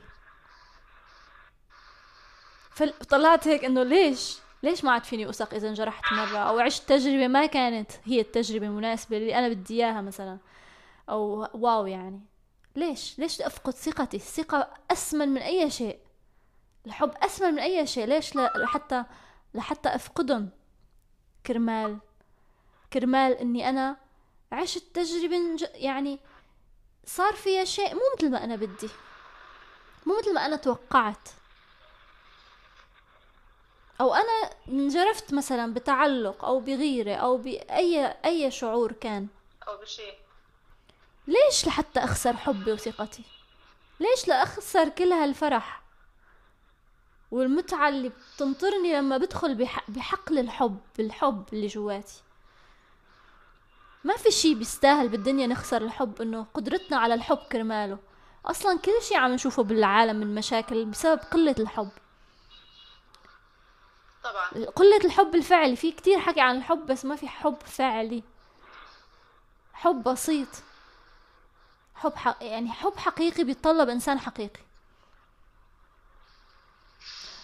فطلعت 2.72 3.48
هيك 3.48 3.66
إنه 3.66 3.84
ليش؟ 3.84 4.38
ليش 4.64 4.84
ما 4.84 4.92
عاد 4.92 5.04
فيني 5.04 5.30
اثق 5.30 5.54
إذا 5.54 5.70
انجرحت 5.70 6.14
مرة؟ 6.14 6.38
أو 6.38 6.60
عشت 6.60 6.90
تجربة 6.90 7.28
ما 7.28 7.46
كانت 7.46 7.92
هي 8.04 8.22
التجربة 8.22 8.66
المناسبة 8.68 9.18
اللي 9.18 9.36
أنا 9.36 9.50
بدي 9.50 9.74
إياها 9.74 10.02
مثلا. 10.02 10.38
أو 11.10 11.48
واو 11.54 11.86
يعني. 11.86 12.22
ليش؟ 12.76 13.20
ليش 13.20 13.42
أفقد 13.42 13.74
ثقتي؟ 13.74 14.18
الثقة 14.18 14.74
أسمن 14.92 15.30
من 15.30 15.42
أي 15.42 15.70
شيء. 15.70 16.00
الحب 16.86 17.12
أسمن 17.24 17.52
من 17.54 17.60
أي 17.60 17.88
شيء. 17.88 18.06
ليش 18.06 18.36
لحتى 18.36 19.04
لحتى 19.54 19.96
أفقدهم؟ 19.96 20.50
كرمال. 21.46 21.98
كرمال 22.94 23.32
إني 23.32 23.70
أنا 23.70 23.98
عشت 24.52 24.96
تجربة 24.96 25.38
يعني 25.74 26.20
صار 27.06 27.34
فيها 27.34 27.64
شيء 27.64 27.94
مو 27.96 28.02
مثل 28.18 28.30
ما 28.32 28.44
أنا 28.44 28.56
بدي. 28.56 28.90
مو 30.06 30.20
مثل 30.20 30.34
ما 30.34 30.46
أنا 30.46 30.56
توقعت. 30.56 31.30
أو 34.02 34.14
أنا 34.14 34.50
انجرفت 34.68 35.34
مثلا 35.34 35.74
بتعلق 35.74 36.46
أو 36.46 36.60
بغيرة 36.60 37.16
أو 37.16 37.38
باي 37.38 38.06
أي 38.26 38.52
شعور 38.52 38.92
كان. 38.92 39.28
أو 39.68 39.78
بشيء. 39.78 40.14
ليش 41.28 41.68
لحتى 41.68 42.00
أخسر 42.00 42.38
حبي 42.38 42.72
وثقتي؟ 42.72 43.24
ليش 44.00 44.28
لاخسر 44.28 44.90
كل 44.90 45.14
هالفرح؟ 45.14 45.82
والمتعة 47.32 47.90
اللي 47.90 48.10
بتنطرني 48.10 48.94
لما 48.94 49.18
بدخل 49.18 49.68
بحقل 49.88 50.40
الحب 50.40 50.80
الحب 51.00 51.46
اللي 51.54 51.68
جواتي. 51.68 52.22
ما 54.06 54.18
في 54.18 54.32
شي 54.32 54.56
بيستاهل 54.56 55.10
بالدنيا 55.10 55.48
نخسر 55.48 55.82
الحب 55.82 56.22
إنه 56.22 56.46
قدرتنا 56.54 56.98
على 56.98 57.14
الحب 57.14 57.38
كرماله. 57.38 57.98
أصلا 58.46 58.80
كل 58.80 58.92
شي 59.02 59.16
عم 59.16 59.32
نشوفه 59.34 59.64
بالعالم 59.64 60.16
من 60.16 60.36
مشاكل 60.36 60.86
بسبب 60.86 61.20
قلة 61.20 61.56
الحب. 61.60 61.90
طبعا. 64.24 64.66
قلة 64.66 65.06
الحب 65.06 65.36
الفعلي. 65.36 65.76
في 65.76 65.92
كتير 65.92 66.20
حكي 66.20 66.42
عن 66.42 66.58
الحب 66.58 66.86
بس 66.86 67.06
ما 67.06 67.16
في 67.16 67.28
حب 67.28 67.58
فعلي. 67.66 68.24
حب 69.74 70.04
بسيط. 70.04 70.50
حب 71.96 72.16
حق 72.16 72.38
يعني 72.44 72.72
حب 72.72 72.98
حقيقي 72.98 73.44
بيتطلب 73.44 73.90
إنسان 73.90 74.20
حقيقي. 74.20 74.62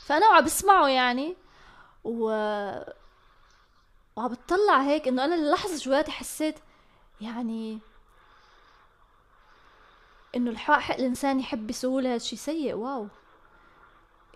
فأنا 0.06 0.30
وعم 0.30 0.44
بسمعه 0.44 0.88
يعني 0.88 1.36
و 2.04 2.32
وعم 4.16 4.28
بتطلع 4.28 4.82
هيك 4.82 5.08
إنه 5.08 5.26
أنا 5.26 5.36
للحظة 5.36 5.78
جواتي 5.78 6.12
حسيت 6.12 6.56
يعني 7.22 7.80
إنه 10.36 10.52
الحق 10.52 10.96
الإنسان 10.96 11.40
يحب 11.40 11.68
بسهوله 11.68 12.10
هذا 12.10 12.18
شيء 12.18 12.40
سيء 12.40 12.74
واو. 12.74 13.08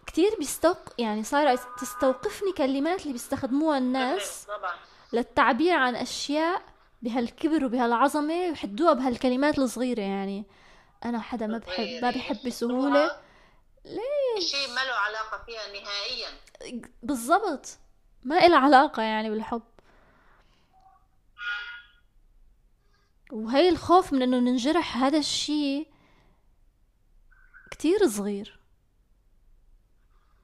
كتير 0.08 0.36
بيستوق 0.39 0.77
يعني 0.98 1.24
صار 1.24 1.55
تستوقفني 1.55 2.51
كلمات 2.51 3.01
اللي 3.01 3.13
بيستخدموها 3.13 3.77
الناس 3.77 4.48
للتعبير 5.13 5.74
عن 5.74 5.96
أشياء 5.96 6.62
بهالكبر 7.01 7.65
وبهالعظمة 7.65 8.34
يحدوها 8.34 8.94
بهالكلمات 8.94 9.60
الصغيرة 9.60 10.01
يعني 10.01 10.46
أنا 11.05 11.20
حدا 11.20 11.48
ما 11.48 11.58
بحب 11.58 12.01
ما 12.01 12.10
بحب 12.10 12.38
بسهوله 12.46 13.12
ليش 13.86 14.51
شيء 14.51 14.67
ما 14.70 14.79
له 14.79 14.94
علاقة 14.94 15.44
فيها 15.46 15.62
نهائيا. 15.67 16.27
بالضبط. 17.03 17.77
ما 18.25 18.46
إلها 18.46 18.60
علاقة 18.60 19.03
يعني 19.03 19.29
بالحب. 19.29 19.63
وهي 23.32 23.70
الخوف 23.70 24.13
من 24.13 24.22
إنه 24.22 24.39
ننجرح 24.39 24.98
هذا 24.98 25.17
الشيء 25.17 25.88
كتير 27.72 28.08
صغير. 28.08 28.60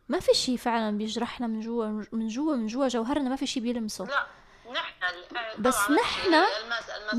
ما 0.09 0.19
في 0.19 0.33
شيء 0.33 0.57
فعلا 0.57 0.97
بيجرحنا 0.97 1.47
من 1.47 1.59
جوا 1.59 2.05
من 2.11 2.27
جوا 2.27 2.55
من 2.55 2.67
جوا 2.67 2.87
جوهرنا 2.87 3.29
ما 3.29 3.35
في 3.35 3.47
شيء 3.47 3.63
بيلمسه. 3.63 4.05
لا 4.05 4.27
نحن 4.71 5.61
بس 5.61 5.77
نحن 5.77 6.33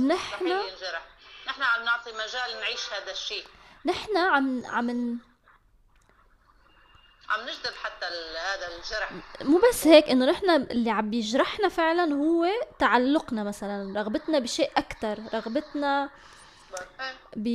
نحن 0.06 0.46
نحن 1.46 1.62
عم 1.62 1.84
نعطي 1.84 2.12
مجال 2.12 2.60
نعيش 2.60 2.80
هذا 2.92 3.12
الشيء. 3.12 3.44
نحن 3.84 4.16
عم 4.16 4.66
عم 4.66 5.18
عم 7.32 7.40
نجذب 7.40 7.74
حتى 7.82 8.06
هذا 8.38 8.66
الجرح. 8.76 9.12
مو 9.42 9.60
بس 9.68 9.86
هيك 9.86 10.08
إنه 10.08 10.26
نحن 10.26 10.50
اللي 10.50 10.90
عم 10.90 11.10
بيجرحنا 11.10 11.68
فعلا 11.68 12.14
هو 12.14 12.46
تعلقنا 12.78 13.44
مثلا 13.44 14.00
رغبتنا 14.00 14.38
بشيء 14.38 14.70
أكثر 14.76 15.18
رغبتنا 15.34 16.10
ب 17.36 17.48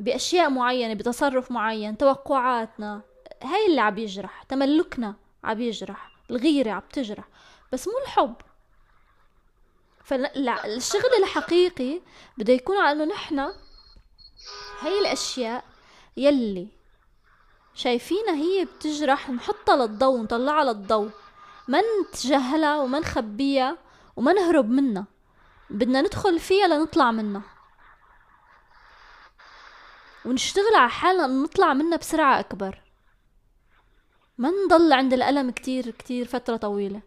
بأشياء 0.00 0.50
معينة 0.50 0.94
بتصرف 0.94 1.50
معين 1.50 1.98
توقعاتنا. 1.98 3.02
هاي 3.42 3.66
اللي 3.66 3.80
عم 3.80 3.98
يجرح 3.98 4.42
تملكنا 4.42 5.14
عم 5.44 5.60
يجرح 5.60 6.10
الغيرة 6.30 6.70
عم 6.70 6.82
تجرح. 6.92 7.28
بس 7.72 7.88
مو 7.88 7.94
الحب. 8.02 8.34
فالشغل 10.04 11.10
الحقيقي 11.18 12.00
بده 12.38 12.52
يكون 12.52 12.78
على 12.78 12.92
إنه 12.92 13.14
نحن 13.14 13.38
هاي 14.80 14.98
الأشياء 15.00 15.64
يلي 16.16 16.75
شايفينها 17.76 18.34
هي 18.34 18.64
بتجرح 18.64 19.30
نحطها 19.30 19.76
للضوء 19.76 20.20
نطلعها 20.20 20.64
للضوء. 20.64 21.10
ما 21.68 21.82
نتجاهلها 22.10 22.80
وما 22.80 22.98
نخبيها 22.98 23.78
وما 24.16 24.32
نهرب 24.32 24.70
منها؟ 24.70 25.04
بدنا 25.70 26.00
ندخل 26.00 26.38
فيها 26.38 26.66
لنطلع 26.66 27.10
منها. 27.10 27.42
ونشتغل 30.24 30.74
على 30.76 30.90
حالنا 30.90 31.26
نطلع 31.26 31.74
منها 31.74 31.96
بسرعة 31.96 32.40
أكبر. 32.40 32.82
ما 34.38 34.50
نضل 34.50 34.92
عند 34.92 35.12
الألم 35.12 35.50
كتير 35.50 35.90
كتير 35.90 36.26
فترة 36.26 36.56
طويلة. 36.56 37.00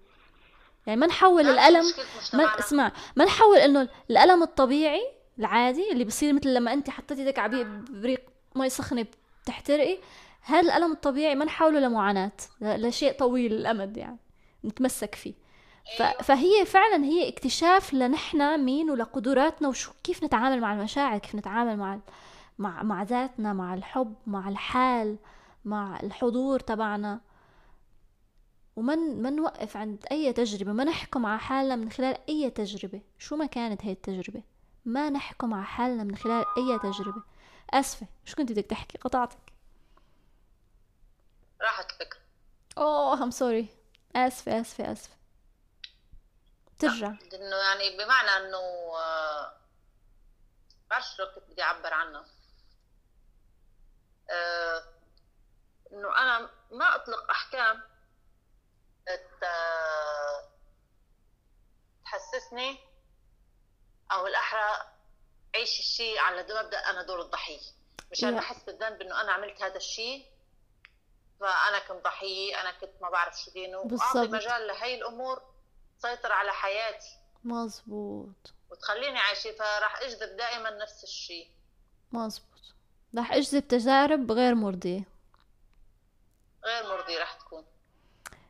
يعني 0.87 0.99
ما 0.99 1.07
نحول 1.07 1.47
الألم 1.47 1.93
ما 2.33 2.59
اسمع 2.59 2.91
ما 3.15 3.25
نحول 3.25 3.57
إنه 3.57 3.89
الألم 4.09 4.43
الطبيعي 4.43 5.11
العادي 5.39 5.91
اللي 5.91 6.03
بصير 6.03 6.33
مثل 6.33 6.53
لما 6.53 6.73
أنت 6.73 6.89
حطيتي 6.89 7.21
إيدك 7.21 7.39
على 7.39 7.63
بريق 7.89 8.21
مي 8.55 8.69
سخنة 8.69 9.05
بتحترقي 9.43 9.97
هذا 10.41 10.59
الألم 10.59 10.91
الطبيعي 10.91 11.35
ما 11.35 11.45
نحوله 11.45 11.79
لمعاناة؟ 11.79 12.31
لشيء 12.61 13.13
طويل 13.13 13.53
الأمد 13.53 13.97
يعني 13.97 14.17
نتمسك 14.65 15.15
فيه. 15.15 15.33
ف... 15.97 16.01
أيوه. 16.01 16.21
فهي 16.21 16.65
فعلا 16.65 17.03
هي 17.03 17.29
اكتشاف 17.29 17.93
لنحن 17.93 18.59
مين 18.59 18.89
ولقدراتنا 18.89 19.67
وشو 19.67 19.91
كيف 20.03 20.23
نتعامل 20.23 20.61
مع 20.61 20.73
المشاعر 20.73 21.17
كيف 21.17 21.35
نتعامل 21.35 21.77
مع 21.77 21.99
مع 22.57 22.83
مع 22.83 23.03
ذاتنا 23.03 23.53
مع 23.53 23.73
الحب 23.73 24.15
مع 24.27 24.49
الحال 24.49 25.17
مع 25.65 25.99
الحضور 25.99 26.59
تبعنا. 26.59 27.21
وما 28.75 28.95
ما 28.95 29.29
نوقف 29.29 29.77
عند 29.77 30.05
أي 30.11 30.33
تجربة؟ 30.33 30.73
ما 30.73 30.83
نحكم 30.83 31.25
على 31.25 31.39
حالنا 31.39 31.75
من 31.75 31.91
خلال 31.91 32.17
أي 32.29 32.49
تجربة؟ 32.49 33.01
شو 33.17 33.35
ما 33.35 33.45
كانت 33.45 33.85
هي 33.85 33.91
التجربة؟ 33.91 34.43
ما 34.85 35.09
نحكم 35.09 35.53
على 35.53 35.65
حالنا 35.65 36.03
من 36.03 36.15
خلال 36.15 36.45
أي 36.57 36.79
تجربة؟ 36.79 37.23
أسفة 37.73 38.07
شو 38.25 38.35
كنت 38.35 38.51
بدك 38.51 38.65
تحكي؟ 38.65 38.97
قطعتك. 38.97 39.48
راحت 41.61 41.91
الفكرة 41.91 42.19
أوه 42.77 43.23
ام 43.23 43.31
سوري 43.31 43.67
آسفة 44.15 44.61
آسفة 44.61 44.91
آسفة. 44.91 45.15
ترجع. 46.79 47.07
انه 47.07 47.55
يعني 47.55 47.97
بمعنى 47.97 48.29
إنه 48.29 48.57
آه، 48.97 49.53
بعرف 50.89 51.05
شو 51.17 51.25
كنت 51.35 51.43
بدي 51.51 51.63
أعبر 51.63 51.93
عنها 51.93 52.25
آه، 54.31 54.83
إنه 55.91 56.17
أنا 56.17 56.49
ما 56.71 56.95
أطلق 56.95 57.31
أحكام. 57.31 57.89
تحسسني 62.05 62.77
أو 64.11 64.27
الأحرى 64.27 64.91
عيش 65.55 65.79
الشيء 65.79 66.19
على 66.19 66.41
مبدا 66.43 66.77
أنا 66.89 67.03
دور 67.03 67.21
الضحية. 67.21 67.59
مشان 68.11 68.35
بحس 68.35 68.63
بالذنب 68.63 69.01
إنه 69.01 69.21
أنا 69.21 69.31
عملت 69.31 69.61
هذا 69.61 69.75
الشيء. 69.77 70.25
فأنا 71.39 71.79
كنت 71.87 72.03
ضحية 72.03 72.61
أنا 72.61 72.71
كنت 72.71 73.01
ما 73.01 73.09
بعرف 73.09 73.39
شو 73.41 73.51
دينه. 73.51 73.77
وأعطي 73.77 74.27
مجال 74.27 74.67
لهي 74.67 74.95
الأمور 74.95 75.41
تسيطر 75.99 76.31
على 76.31 76.51
حياتي. 76.51 77.17
مزبوط 77.43 78.53
وتخليني 78.71 79.19
عايشة 79.19 79.51
فراح 79.51 80.01
أجذب 80.01 80.37
دائما 80.37 80.69
نفس 80.69 81.03
الشيء. 81.03 81.51
مزبوط 82.11 82.75
راح 83.17 83.33
أجذب 83.33 83.67
تجارب 83.67 84.31
غير 84.31 84.55
مرضية. 84.55 85.03
غير 86.65 86.83
مرضية 86.83 87.19
راح 87.19 87.33
تكون. 87.33 87.65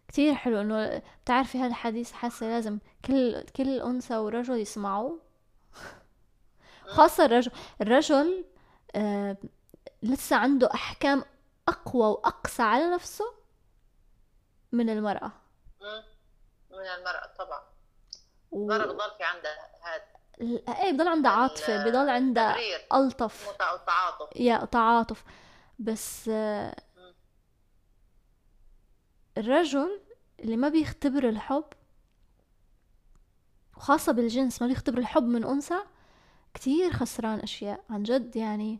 كتير 0.07 0.35
حلو 0.35 0.61
إنه 0.61 1.01
بتعرفي 1.23 1.57
هذا 1.57 1.67
الحديث 1.67 2.11
حاسة 2.11 2.45
لازم 2.45 2.79
كل 3.05 3.45
كل 3.55 3.81
أنثى 3.81 4.17
ورجل 4.17 4.59
يسمعوه. 4.59 5.21
خاصة 6.87 7.25
الرجل 7.25 7.51
الرجل 7.81 8.45
آه 8.95 9.37
لسه 10.03 10.35
عنده 10.35 10.69
أحكام 10.73 11.25
أقوى 11.69 12.07
وأقسى 12.07 12.61
على 12.63 12.89
نفسه 12.89 13.33
من 14.71 14.89
المرأة. 14.89 15.31
من 16.71 16.85
المرأة 16.97 17.33
طبعا. 17.39 17.61
و... 18.51 18.71
المرأة 18.71 18.93
بضل 18.93 19.17
في 19.17 19.23
عندها 19.23 19.69
هذا. 19.81 20.19
إيه 20.83 20.91
بضل 20.91 21.07
عندها 21.07 21.31
عاطفة 21.31 21.83
بضل 21.83 22.09
عندها 22.09 22.55
ألطف. 22.93 23.55
تعاطف. 23.59 24.35
يا 24.35 24.65
تعاطف. 24.65 25.23
بس 25.79 26.29
الرجل 29.37 30.01
اللي 30.39 30.57
ما 30.57 30.69
بيختبر 30.69 31.29
الحب 31.29 31.65
وخاصة 33.77 34.11
بالجنس 34.11 34.61
ما 34.61 34.67
بيختبر 34.67 34.97
الحب 34.97 35.23
من 35.23 35.45
أنثى 35.45 35.79
كتير 36.53 36.93
خسران 36.93 37.39
أشياء. 37.39 37.83
عن 37.89 38.03
جد 38.03 38.35
يعني 38.35 38.79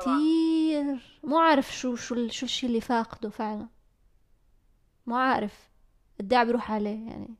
كتير. 0.00 1.18
مو 1.24 1.38
عارف 1.38 1.76
شو 1.76 1.96
شو 1.96 2.28
شو 2.28 2.46
الشي 2.46 2.66
اللي 2.66 2.80
فاقده 2.80 3.30
فعلا. 3.30 3.68
مو 5.06 5.16
عارف. 5.16 5.70
الداع 6.20 6.44
بيروح 6.44 6.72
عليه 6.72 7.08
يعني. 7.10 7.34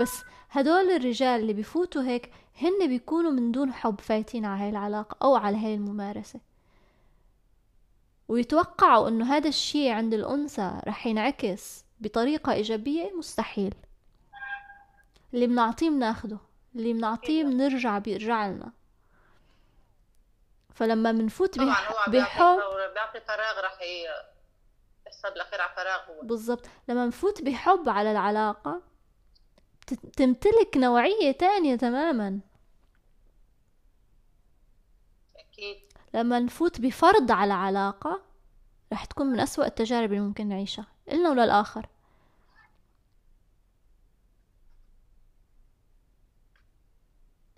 بس 0.00 0.22
هدول 0.50 0.90
الرجال 0.90 1.40
اللي 1.40 1.52
بيفوتوا 1.52 2.02
هيك 2.02 2.32
هن 2.62 2.88
بيكونوا 2.88 3.30
من 3.30 3.52
دون 3.52 3.72
حب 3.72 4.00
فايتين 4.00 4.44
على 4.44 4.62
هاي 4.62 4.70
العلاقة 4.70 5.16
أو 5.22 5.36
على 5.36 5.56
هاي 5.56 5.74
الممارسة. 5.74 6.40
ويتوقعوا 8.28 9.08
إنه 9.08 9.36
هذا 9.36 9.48
الشيء 9.48 9.90
عند 9.92 10.14
الأنثى 10.14 10.80
رح 10.86 11.06
ينعكس 11.06 11.84
بطريقة 12.00 12.52
إيجابية 12.52 13.12
مستحيل. 13.18 13.74
اللي 15.34 15.46
بنعطيه 15.46 15.90
بناخده. 15.90 16.38
اللي 16.76 16.92
بنعطيه 16.92 17.44
بنرجع 17.44 17.98
بيرجع 17.98 18.46
لنا. 18.46 18.72
فلما 20.78 21.12
بنفوت 21.12 21.58
بحب 21.58 22.10
بيعطي 22.10 23.20
فراغ 23.20 23.60
رح 23.64 23.82
ي- 23.82 24.06
يحصل 25.06 25.30
بالاخير 25.30 25.60
على 25.60 25.70
فراغ 25.76 26.00
هو. 26.10 26.22
بالضبط. 26.26 26.66
لما 26.88 27.06
نفوت 27.06 27.42
بحب 27.42 27.88
على 27.88 28.12
العلاقة 28.12 28.82
تمتلك 30.16 30.76
نوعية 30.76 31.32
تانية 31.32 31.76
تماما. 31.76 32.40
أكيد. 35.36 35.76
لما 36.14 36.38
نفوت 36.38 36.80
بفرض 36.80 37.30
على 37.32 37.52
علاقة 37.54 38.22
رح 38.92 39.04
تكون 39.04 39.26
من 39.26 39.40
أسوأ 39.40 39.66
التجارب 39.66 40.10
اللي 40.12 40.20
ممكن 40.22 40.48
نعيشها 40.48 40.86
إلنا 41.08 41.30
وللآخر 41.30 41.86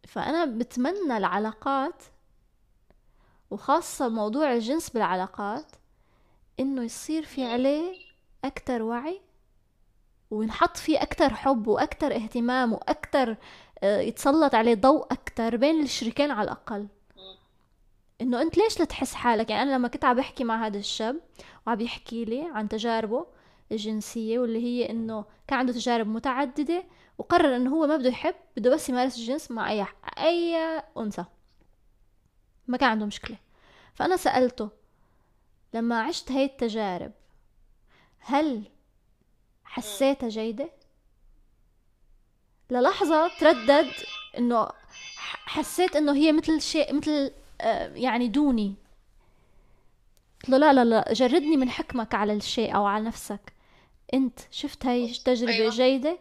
فأنا 0.08 0.44
بتمنى 0.44 1.16
العلاقات 1.16 2.02
وخاصة 3.50 4.08
موضوع 4.08 4.52
الجنس 4.52 4.90
بالعلاقات 4.90 5.66
إنه 6.60 6.82
يصير 6.82 7.24
في 7.24 7.44
عليه 7.44 7.94
أكتر 8.44 8.82
وعي 8.82 9.20
وينحط 10.30 10.76
فيه 10.76 11.02
أكتر 11.02 11.34
حب 11.34 11.66
وأكتر 11.66 12.14
اهتمام 12.16 12.72
وأكتر 12.72 13.36
آه، 13.82 14.00
يتسلط 14.00 14.54
عليه 14.54 14.74
ضوء 14.74 15.06
أكتر 15.12 15.56
بين 15.56 15.82
الشريكين 15.82 16.30
على 16.30 16.44
الأقل. 16.44 16.86
إنه 18.20 18.42
أنت 18.42 18.58
ليش 18.58 18.78
لا 18.78 18.84
تحس 18.84 19.14
حالك؟ 19.14 19.50
يعني 19.50 19.62
أنا 19.62 19.76
لما 19.76 19.88
كنت 19.88 20.04
عم 20.04 20.16
بحكي 20.16 20.44
مع 20.44 20.66
هذا 20.66 20.78
الشاب 20.78 21.20
وعم 21.66 21.80
يحكي 21.80 22.24
لي 22.24 22.42
عن 22.54 22.68
تجاربه 22.68 23.26
الجنسية 23.72 24.38
واللي 24.38 24.58
هي 24.64 24.90
إنه 24.90 25.24
كان 25.48 25.58
عنده 25.58 25.72
تجارب 25.72 26.06
متعددة 26.06 26.84
وقرر 27.18 27.56
إنه 27.56 27.70
هو 27.76 27.86
ما 27.86 27.96
بده 27.96 28.08
يحب 28.08 28.34
بده 28.56 28.70
بس 28.70 28.88
يمارس 28.88 29.16
الجنس 29.18 29.50
مع 29.50 29.70
اي 29.70 29.86
أي 30.18 30.56
أنثى. 30.98 31.24
ما 32.70 32.76
كان 32.76 32.90
عنده 32.90 33.06
مشكلة. 33.06 33.36
فأنا 33.94 34.16
سألته 34.16 34.70
لما 35.74 36.02
عشت 36.02 36.32
هاي 36.32 36.44
التجارب 36.44 37.12
هل 38.18 38.64
حسيتها 39.64 40.28
جيدة؟ 40.28 40.70
للحظة 42.70 43.30
تردد 43.40 43.92
إنه 44.38 44.68
حسيت 45.46 45.96
إنه 45.96 46.12
هي 46.14 46.32
مثل 46.32 46.60
شيء 46.60 46.94
مثل 46.94 47.32
آه، 47.60 47.94
يعني 47.94 48.28
دوني. 48.28 48.74
قلت 50.40 50.48
له 50.50 50.58
لا 50.58 50.72
لا 50.72 50.84
لا 50.84 51.12
جردني 51.12 51.56
من 51.56 51.70
حكمك 51.70 52.14
على 52.14 52.32
الشيء 52.32 52.76
أو 52.76 52.86
على 52.86 53.04
نفسك. 53.04 53.52
أنت 54.14 54.38
شفت 54.50 54.86
هاي 54.86 55.10
التجربة 55.10 55.52
أيوة. 55.52 55.70
جيدة؟ 55.70 56.18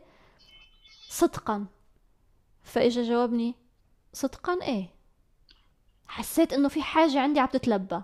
صدقا. 1.09 1.65
فإجا 2.63 3.03
جاوبني 3.03 3.55
صدقا 4.13 4.59
إيه. 4.61 4.98
حسيت 6.09 6.53
إنه 6.53 6.67
في 6.67 6.81
حاجة 6.81 7.21
عندي 7.21 7.39
عم 7.39 7.47
تتلبى. 7.47 8.01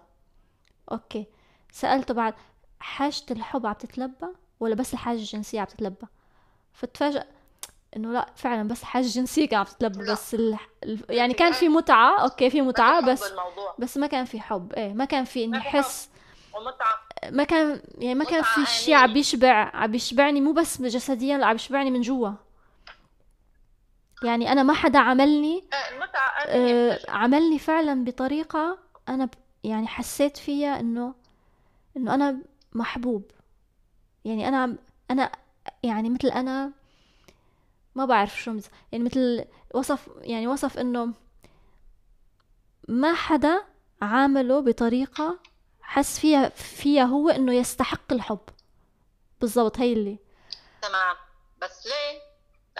okay. 0.92 1.26
سألته 1.72 2.14
بعد 2.14 2.34
حاجة 2.80 3.14
الحب 3.32 3.66
عم 3.66 3.74
تتلبى 3.74 4.28
ولا 4.60 4.76
بس 4.76 4.94
الحاجة 4.94 5.18
الجنسية 5.18 5.60
عم 5.60 5.66
تتلبى؟ 5.66 6.08
فتفاجأ 6.74 7.28
إنه 7.96 8.12
لا 8.12 8.30
فعلا 8.36 8.68
بس 8.68 8.84
حاجة 8.84 9.06
جنسية 9.06 9.46
كانت 9.46 9.54
عم 9.54 9.66
تتلبى. 9.66 10.12
بس 10.12 10.36
ال... 10.36 10.58
يعني 11.10 11.34
كان 11.34 11.52
في 11.52 11.70
متعة 11.70 12.22
okay 12.22 12.50
في 12.50 12.62
متعة 12.62 13.02
بس 13.02 13.34
بس 13.80 13.98
ما 13.98 14.08
كان 14.08 14.26
في 14.26 14.40
حب 14.40 14.74
إيه 14.74 14.94
ما 14.94 15.06
كان 15.06 15.24
في 15.24 15.44
إني. 15.44 15.58
أحس 15.58 16.10
ما 17.30 17.44
كان 17.44 17.82
يعني 17.98 18.16
ما 18.16 18.26
كان 18.26 18.44
في 18.44 18.66
شيء 18.66 18.96
عم 18.96 19.14
بيشبع 19.14 19.72
عم 19.74 19.92
بيشبعني 19.92 20.42
مو 20.42 20.52
بس 20.52 20.82
جسديا 20.82 21.38
لا 21.38 21.46
عم 21.46 21.54
بيشبعني 21.54 21.92
من 21.92 22.02
جوا. 22.02 22.30
يعني 24.26 24.52
أنا 24.52 24.64
ما 24.64 24.74
حدا 24.74 25.00
عملني 25.00 25.64
آه، 25.74 26.10
آه 26.48 27.00
عملني 27.10 27.60
فعلا 27.60 28.04
بطريقة 28.04 28.78
أنا. 29.10 29.30
يعني 29.64 29.88
حسيت 29.88 30.38
فيها 30.38 30.80
إنه 30.80 31.16
إنه 31.98 32.14
أنا 32.16 32.38
محبوب 32.74 33.32
يعني 34.26 34.48
أنا 34.48 34.78
أنا 35.12 35.32
يعني 35.84 36.10
مثل 36.10 36.28
أنا 36.28 36.72
ما 37.96 38.06
بعرف 38.06 38.42
شو 38.42 38.52
مز... 38.52 38.70
يعني 38.92 39.04
مثل 39.04 39.46
وصف 39.74 40.10
يعني 40.22 40.48
وصف 40.48 40.78
إنه 40.78 41.14
ما 42.88 43.14
حدا 43.14 43.64
عامله 44.02 44.60
بطريقة 44.60 45.40
حس 45.82 46.20
فيها 46.20 46.50
فيها 46.50 47.04
هو 47.04 47.30
إنه 47.30 47.54
يستحق 47.54 48.14
الحب 48.14 48.50
بالضبط 49.42 49.80
هي 49.80 49.94
اللي 49.94 50.18
تمام 50.82 51.16
بس 51.62 51.88
ليه؟ 51.88 52.05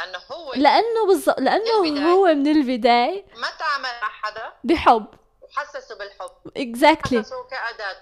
لأنه 0.06 0.20
هو 0.32 0.54
لأنه 0.54 1.08
بالضبط 1.08 1.40
لأنه 1.40 1.84
البداية. 1.84 2.06
هو 2.06 2.26
من 2.34 2.48
البداية 2.48 3.26
ما 3.36 3.48
تعامل 3.60 3.84
مع 4.02 4.10
حدا 4.22 4.54
بحب. 4.64 5.06
وحسسه 5.42 5.98
بالحب. 5.98 6.32
اكزاكتلي 6.58 7.20
حسسه 7.20 7.36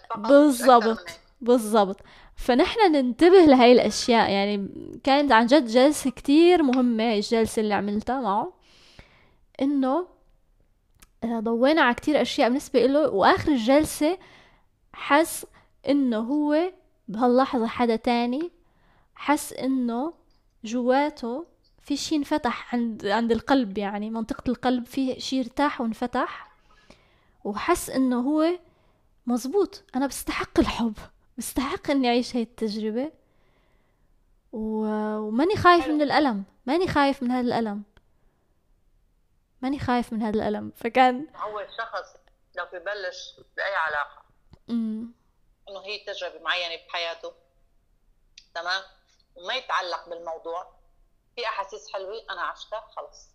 فقط 0.09 0.19
مش 0.19 0.25
أكثر 0.25 0.29
بالضبط 0.29 0.99
هيك. 0.99 1.19
بالضبط. 1.41 1.97
فنحن 2.35 2.91
ننتبه 2.91 3.45
لهي 3.45 3.71
الأشياء. 3.71 4.31
يعني 4.31 4.69
كانت 5.03 5.31
عن 5.31 5.45
جد 5.45 5.65
جلسة 5.65 6.09
كتير 6.09 6.63
مهمة 6.63 7.03
هي 7.03 7.15
الجلسة 7.15 7.59
اللي 7.59 7.73
عملتها 7.73 8.21
معه. 8.21 8.53
إنه 9.61 10.07
آه، 11.23 11.39
ضوينا 11.39 11.81
على 11.81 11.93
كتير 11.95 12.21
أشياء 12.21 12.47
بالنسبة 12.49 12.85
له 12.85 13.09
وآخر 13.09 13.51
الجلسة 13.51 14.17
حس 14.93 15.45
إنه 15.89 16.17
هو 16.19 16.71
بهاللحظة 17.07 17.67
حدا 17.67 17.95
تاني 17.95 18.51
حس 19.15 19.53
إنه 19.53 20.13
جواته 20.63 21.45
في 21.83 21.97
شي 21.97 22.15
انفتح 22.15 22.75
عند 22.75 23.05
عند 23.05 23.31
القلب 23.31 23.77
يعني 23.77 24.09
منطقة 24.09 24.43
القلب 24.49 24.85
في 24.85 25.19
شي 25.19 25.39
ارتاح 25.39 25.81
وانفتح 25.81 26.51
وحس 27.43 27.89
إنه 27.89 28.19
هو 28.19 28.59
مزبوط. 29.27 29.83
أنا 29.95 30.07
بستحق 30.07 30.59
الحب 30.59 30.97
بستحق 31.37 31.91
إني 31.91 32.07
أعيش 32.07 32.35
هاي 32.35 32.43
التجربة. 32.43 33.11
و... 34.51 34.85
وماني 35.17 35.55
خايف 35.55 35.87
من 35.87 36.01
الألم 36.01 36.43
ماني 36.65 36.87
خايف 36.87 37.23
من 37.23 37.31
هذا 37.31 37.47
الألم. 37.47 37.83
ماني 39.61 39.79
خايف 39.79 40.13
من 40.13 40.21
هذا 40.21 40.35
الألم. 40.35 40.71
فكان 40.75 41.27
هو 41.35 41.59
الشخص 41.59 42.15
لو 42.57 42.65
ببلش 42.73 43.39
بأي 43.57 43.75
علاقة 43.75 44.23
أمم، 44.69 45.11
إنه 45.69 45.79
هي 45.79 45.99
تجربة 45.99 46.39
معينة 46.43 46.81
بحياته 46.87 47.31
تمام؟ 48.53 48.81
وما 49.35 49.53
يتعلق 49.53 50.09
بالموضوع. 50.09 50.82
في 51.35 51.45
أحاسيس 51.45 51.93
حلوة 51.93 52.25
أنا 52.29 52.41
عشتها 52.41 52.87
خلص. 52.95 53.29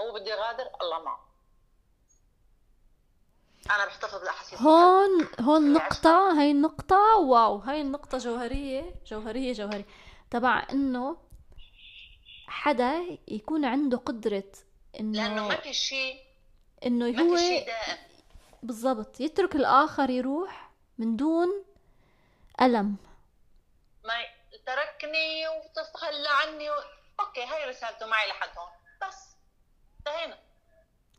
هو 0.00 0.12
بده 0.14 0.30
يغادر 0.30 0.70
الله 0.80 1.02
معه. 1.02 1.28
أنا 3.70 3.86
بحتفظ 3.86 4.18
بالأحاسيس 4.18 4.52
الحلوة. 4.52 4.72
هون 4.72 5.28
هون 5.40 5.72
نقطة 5.72 6.40
هاي 6.40 6.50
النقطة؟ 6.50 7.16
واو 7.16 7.56
هاي 7.56 7.80
النقطة 7.80 8.18
جوهرية 8.18 8.94
جوهرية 9.06 9.52
جوهرية. 9.52 9.86
تبع 10.30 10.66
إنه 10.70 11.16
حدا 12.46 13.18
يكون 13.28 13.64
عنده 13.64 13.98
قدرة 13.98 14.52
لأنه 14.94 15.26
إنه 15.26 15.48
ما 15.48 15.56
في 15.56 15.72
شيء 15.72 16.22
إنه 16.86 17.10
ما 17.10 17.22
هو 17.22 17.36
في 17.36 17.42
شيء 17.42 17.66
دائم. 17.66 17.98
بالضبط 18.62 19.20
يترك 19.20 19.56
الآخر 19.56 20.10
يروح 20.10 20.70
من 20.98 21.16
دون 21.16 21.64
ألم. 22.60 22.96
ما 24.04 24.14
تركني 24.66 25.48
وتتخلى 25.48 26.28
عني 26.28 26.70
و... 26.70 26.74
أوكي 27.20 27.44
هاي 27.44 27.68
رسالته 27.68 28.06
معي 28.06 28.28
لحد 28.28 28.48
هون 28.58 29.08
بس 29.08 29.36
انتهينا 29.98 30.38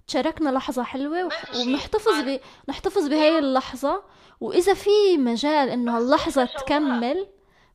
تشاركنا 0.08 0.50
لحظة 0.50 0.84
حلوة. 0.84 1.30
ونحتفظ 1.56 2.20
ب... 2.20 2.40
نحتفظ 2.70 3.08
بهاي 3.08 3.40
اللحظة 3.40 4.04
وإذا 4.42 4.74
في 4.74 5.18
مجال 5.18 5.70
إنه 5.70 5.98
هاللحظة. 5.98 6.46
تكمل 6.46 7.28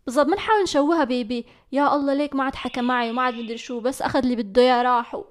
بالضبط 0.06 0.26
ما 0.26 0.36
نحاول 0.36 0.62
نشوهها 0.62 1.04
ب... 1.04 1.08
ب... 1.12 1.44
يا 1.72 1.94
الله 1.94 2.14
ليك 2.14 2.34
ما 2.34 2.44
عاد 2.44 2.54
حكى 2.54 2.80
معي 2.80 3.10
وما 3.10 3.22
عاد 3.22 3.34
مدري 3.34 3.58
شو 3.58 3.80
بس 3.80 4.02
أخذ 4.02 4.18
اللي 4.18 4.36
بده 4.36 4.62
إياه 4.62 4.82
راح 4.82 5.14
و... 5.14 5.24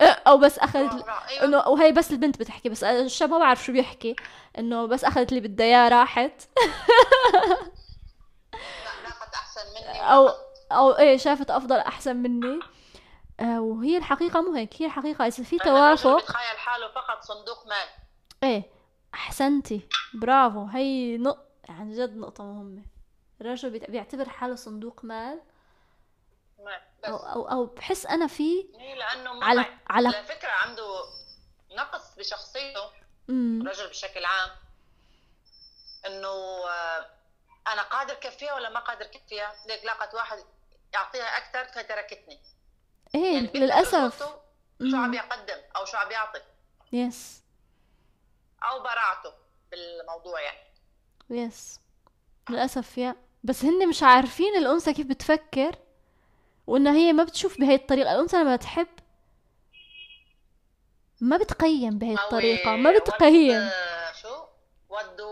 أو 0.00 0.38
بس 0.38 0.58
أخذ 0.58 0.78
أيوة. 0.78 1.44
إنه 1.44 1.68
وهي 1.68 1.92
بس 1.92 2.10
البنت 2.10 2.38
بتحكي 2.38 2.68
بس 2.68 2.84
الشاب 2.84 3.30
ما 3.30 3.38
بعرف 3.38 3.64
شو 3.64 3.72
بيحكي 3.72 4.16
إنه 4.58 4.86
بس 4.86 5.04
أخذت 5.04 5.28
اللي 5.28 5.40
بدها 5.48 5.66
إياه 5.66 5.88
راحت 5.88 6.42
احسن 10.02 10.18
وناخذ- 10.18 10.72
أو 10.72 10.90
إيه 10.98 11.16
شافت 11.16 11.50
أفضل 11.50 11.76
أحسن 11.76 12.16
مني. 12.16 12.60
آه 13.40 13.60
وهي 13.60 13.96
الحقيقة 13.96 14.40
مو 14.40 14.54
هيك 14.54 14.82
هي 14.82 14.86
الحقيقة. 14.86 15.26
إذا 15.26 15.44
في 15.44 15.58
توافق 15.58 16.16
بيتخيل 16.16 16.58
حاله 16.58 16.88
فقط 16.88 17.22
صندوق 17.22 17.66
مال. 17.66 17.88
إيه 18.42 18.70
أحسنتي. 19.14 19.88
برافو. 20.14 20.64
هي 20.66 21.16
نق... 21.16 21.38
عن 21.68 21.92
جد 21.92 22.16
نقطة 22.16 22.44
مهمة. 22.44 22.82
الرجل 23.40 23.70
بيعتبر 23.78 24.28
حاله 24.28 24.54
صندوق 24.54 25.04
مال. 25.04 25.40
بس. 26.58 27.04
أو 27.08 27.16
أو, 27.16 27.48
أو 27.50 27.66
بحس 27.66 28.06
أنا 28.06 28.26
في 28.26 28.66
إيه، 28.74 28.94
لأنه 28.94 29.44
على 29.44 29.60
على 29.90 30.08
على 30.08 30.24
فكرة 30.24 30.48
عنده 30.50 30.84
نقص 31.76 32.14
بشخصيته. 32.18 32.84
الرجل 33.30 33.88
بشكل 33.88 34.24
عام. 34.24 34.50
إنه 36.06 36.28
آه، 36.28 37.06
أنا 37.68 37.82
قادر 37.82 38.14
كفيها 38.14 38.54
ولا 38.54 38.68
ما 38.68 38.80
قادر 38.80 39.06
كفيها 39.06 39.54
ليك 39.66 39.84
لاقت 39.84 40.14
واحد 40.14 40.44
يعطيها 40.94 41.24
أكثر 41.38 41.64
فتركتني 41.64 42.40
إيه 43.14 43.34
يعني 43.34 43.50
للأسف. 43.54 44.18
شو 44.90 44.96
عم 44.96 45.14
يقدم 45.14 45.60
أو 45.76 45.84
شو 45.84 45.96
عم 45.96 46.10
يعطي. 46.10 46.40
يس 46.92 47.42
أو 48.62 48.82
براعته 48.82 49.32
بالموضوع 49.70 50.40
يعني. 50.40 50.68
يس 51.30 51.80
للأسف 52.50 52.98
يا 52.98 53.16
بس 53.44 53.64
هن 53.64 53.88
مش 53.88 54.02
عارفين 54.02 54.56
الأنثى 54.56 54.92
كيف 54.92 55.06
بتفكر 55.06 55.76
وانها 56.66 56.92
هي 56.92 57.12
ما 57.12 57.24
بتشوف 57.24 57.60
بهي 57.60 57.74
الطريقة. 57.74 58.12
الأنثى 58.12 58.36
لما 58.36 58.56
تحب 58.56 58.88
ما 61.20 61.36
بتقيم 61.36 61.98
بهي 61.98 62.14
الطريقة 62.14 62.76
ما 62.76 62.98
بتقيم. 62.98 63.70
شو؟ 64.22 64.44
what 64.90 65.06
do 65.18 65.28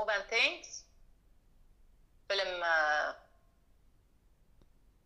women 0.00 0.22
thinks 0.32 0.69
فيلم 2.30 2.64
آه، 2.64 3.16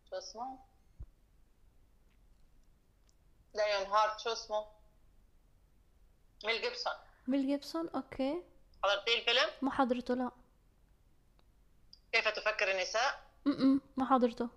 شو 0.09 0.17
اسمه؟ 0.17 0.59
Lionheart 3.53 4.19
شو 4.19 4.31
اسمه؟ 4.33 4.65
ميل 6.45 6.61
جيبسون 6.61 6.93
ميل 7.27 7.47
جيبسون 7.47 7.89
okay. 7.89 8.43
حضرتي 8.83 9.19
الفيلم؟ 9.19 9.49
ما 9.61 9.71
حضرته 9.71 10.13
لا. 10.13 10.31
كيف 12.11 12.27
تفكر 12.27 12.71
النساء؟ 12.71 13.23
م 13.45 13.79
ما 13.97 14.05
حضرته. 14.05 14.49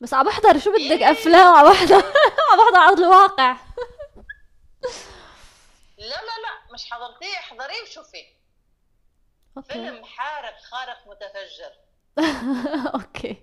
بس 0.00 0.14
عم 0.14 0.26
بحضر 0.26 0.58
شو 0.58 0.70
بدك؟ 0.70 0.80
إيه. 0.80 1.10
أفلام 1.10 1.54
عم 1.54 1.72
بحضر 1.72 1.94
عم 2.52 2.58
بحضر 2.58 2.78
ارض 2.78 3.00
الواقع. 3.00 3.56
لا 5.98 6.06
لا 6.06 6.38
لا 6.42 6.74
مش 6.74 6.90
حضرتيه 6.90 7.36
احضريه 7.38 7.82
وشوفي. 7.82 8.41
okay. 9.56 9.72
فيلم 9.72 10.04
حارق 10.04 10.58
خارق 10.60 10.98
متفجر. 11.08 11.72
أوكي. 12.94 13.36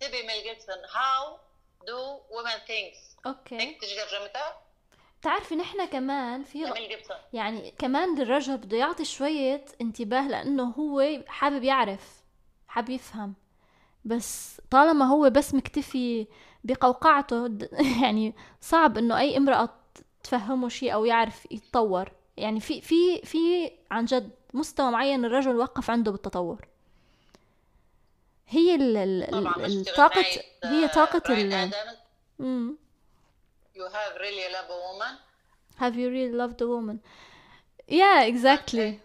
تبي 0.00 0.22
ميل 0.26 0.42
جيبسون 0.42 0.76
how 0.94 1.38
do 1.86 2.18
women 2.18 2.68
think 2.68 3.26
okay. 3.26 3.60
هيك 3.60 3.80
ترجمتها 3.80 4.62
بتعرفي 5.20 5.56
نحن 5.56 5.84
كمان 5.84 6.42
في 6.42 6.74
يعني 7.32 7.70
كمان 7.70 8.20
الرجل 8.22 8.56
بده 8.56 8.76
يعطي 8.76 9.04
شوية 9.04 9.64
انتباه 9.80 10.28
لأنه 10.28 10.64
هو 10.64 11.22
حابب 11.26 11.62
يعرف 11.62 12.22
حابب 12.68 12.90
يفهم. 12.90 13.34
بس 14.04 14.60
طالما 14.70 15.04
هو 15.04 15.30
بس 15.30 15.54
مكتفي 15.54 16.26
بقوقعته 16.64 17.58
يعني 18.02 18.34
صعب 18.60 18.98
إنه 18.98 19.18
أي 19.18 19.36
امرأة 19.36 19.68
تفهمه 20.22 20.68
شيء 20.68 20.94
أو 20.94 21.04
يعرف 21.04 21.52
يتطور. 21.52 22.12
يعني 22.36 22.60
في 22.60 22.80
في 22.80 23.20
في 23.20 23.72
عن 23.90 24.04
جد 24.04 24.30
مستوى 24.54 24.90
معين 24.90 25.24
الرجل 25.24 25.56
وقف 25.56 25.90
عنده 25.90 26.10
بالتطور. 26.10 26.68
هي 28.48 28.74
ال 28.74 28.96
ال 28.96 29.24
غناية 29.34 29.84
هي 30.64 30.88
طاقة 30.88 31.22
براين 31.28 31.52
ال 31.52 32.76
you 33.74 33.88
have 33.88 34.14
really 34.18 34.48
love 34.54 34.70
a 34.70 34.78
woman. 34.86 35.14
Have 35.80 35.96
you 35.96 36.08
really 36.16 36.34
loved 36.42 36.60
a 36.60 36.66
woman? 36.66 36.98
Yeah, 37.88 38.22
exactly. 38.32 39.00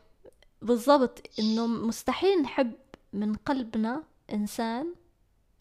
بالضبط. 0.61 1.21
إنه 1.39 1.67
مستحيل 1.67 2.41
نحب 2.41 2.71
من 3.13 3.35
قلبنا 3.35 4.03
إنسان 4.33 4.95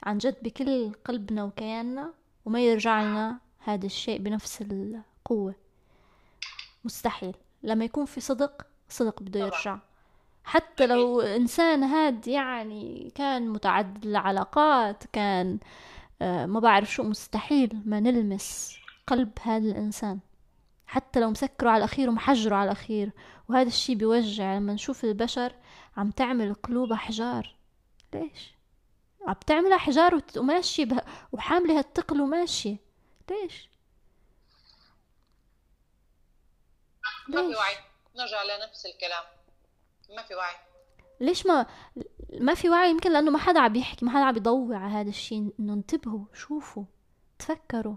عن 0.03 0.19
جد 0.19 0.37
بكل 0.43 0.93
قلبنا 1.05 1.45
وكياننا 1.45 2.13
وما 2.45 2.61
يرجع 2.61 3.03
لنا 3.03 3.39
هذا 3.59 3.87
الشيء 3.87 4.19
بنفس 4.19 4.63
القوة. 4.63 5.55
مستحيل. 6.85 7.37
لما 7.67 7.85
يكون 7.85 8.05
في 8.05 8.21
صدق 8.21 8.67
صدق 8.89 9.23
بده. 9.23 9.41
يرجع 9.41 9.79
حتى 10.45 10.87
لو 10.87 11.21
إنسان 11.21 11.83
هاد 11.83 12.29
يعني 12.29 13.13
كان 13.15 13.49
متعدد 13.49 14.07
العلاقات 14.07 15.05
كان 15.13 15.59
آه، 16.23 16.47
ما 16.47 16.61
بعرف 16.61 16.93
شو 16.93 17.03
مستحيل 17.03 17.83
ما 17.85 18.01
نلمس 18.01 18.77
قلب 19.07 19.31
هذا 19.43 19.71
الإنسان 19.71 20.19
حتى 20.87 21.21
لو 21.21 21.31
مسكره 21.31 21.71
على 21.71 21.79
الأخير 21.79 22.09
ومحجره 22.09 22.57
على 22.57 22.65
الأخير 22.67 23.11
وهذا 23.49 23.69
الشي 23.69 23.95
بيوجع 23.95 24.57
لما 24.57 24.73
نشوف 24.73 25.05
البشر 25.05 25.53
عم 25.97 26.11
تعمل 26.11 26.55
قلوب 26.55 26.93
أحجار 26.93 27.55
ليش؟ 28.15 28.55
عم 29.27 29.35
تعمل 29.47 29.73
أحجار 29.73 30.15
وت- 30.15 30.39
وماشية 30.39 30.89
وحاملة 31.33 31.79
هالثقل 31.79 32.21
وماشية 32.21 32.77
ليش؟ 33.31 33.69
ما 37.29 37.43
في؟ 37.43 37.57
وعي. 37.57 37.75
نرجع 38.17 38.43
لنفس 38.43 38.87
الكلام. 38.87 39.25
ما 40.17 40.23
في 40.23 40.35
وعي. 40.35 40.55
ليش 41.21 41.47
ما 41.47 41.67
ما 42.41 42.55
في 42.55 42.71
وعي؟ 42.71 42.91
يمكن 42.91 43.13
لأنه 43.13 43.31
ما 43.31 43.39
حدا 43.39 43.61
عم 43.61 43.77
يحكي 43.77 44.05
ما 44.05 44.11
حدا 44.11 44.25
عم 44.25 44.37
يضوي 44.37 44.77
على 44.77 44.93
هذا 44.93 45.09
الشي. 45.09 45.53
إنه 45.61 45.73
انتبهوا 45.73 46.25
شوفوا 46.35 46.85
تفكروا. 47.39 47.97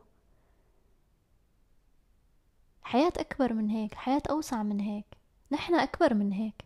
حياة 2.81 3.13
أكبر 3.17 3.53
من 3.53 3.69
هيك 3.69 3.95
حياة 3.95 4.21
أوسع 4.29 4.63
من 4.63 4.79
هيك. 4.79 5.05
نحن 5.51 5.75
أكبر 5.75 6.13
من 6.13 6.31
هيك. 6.31 6.65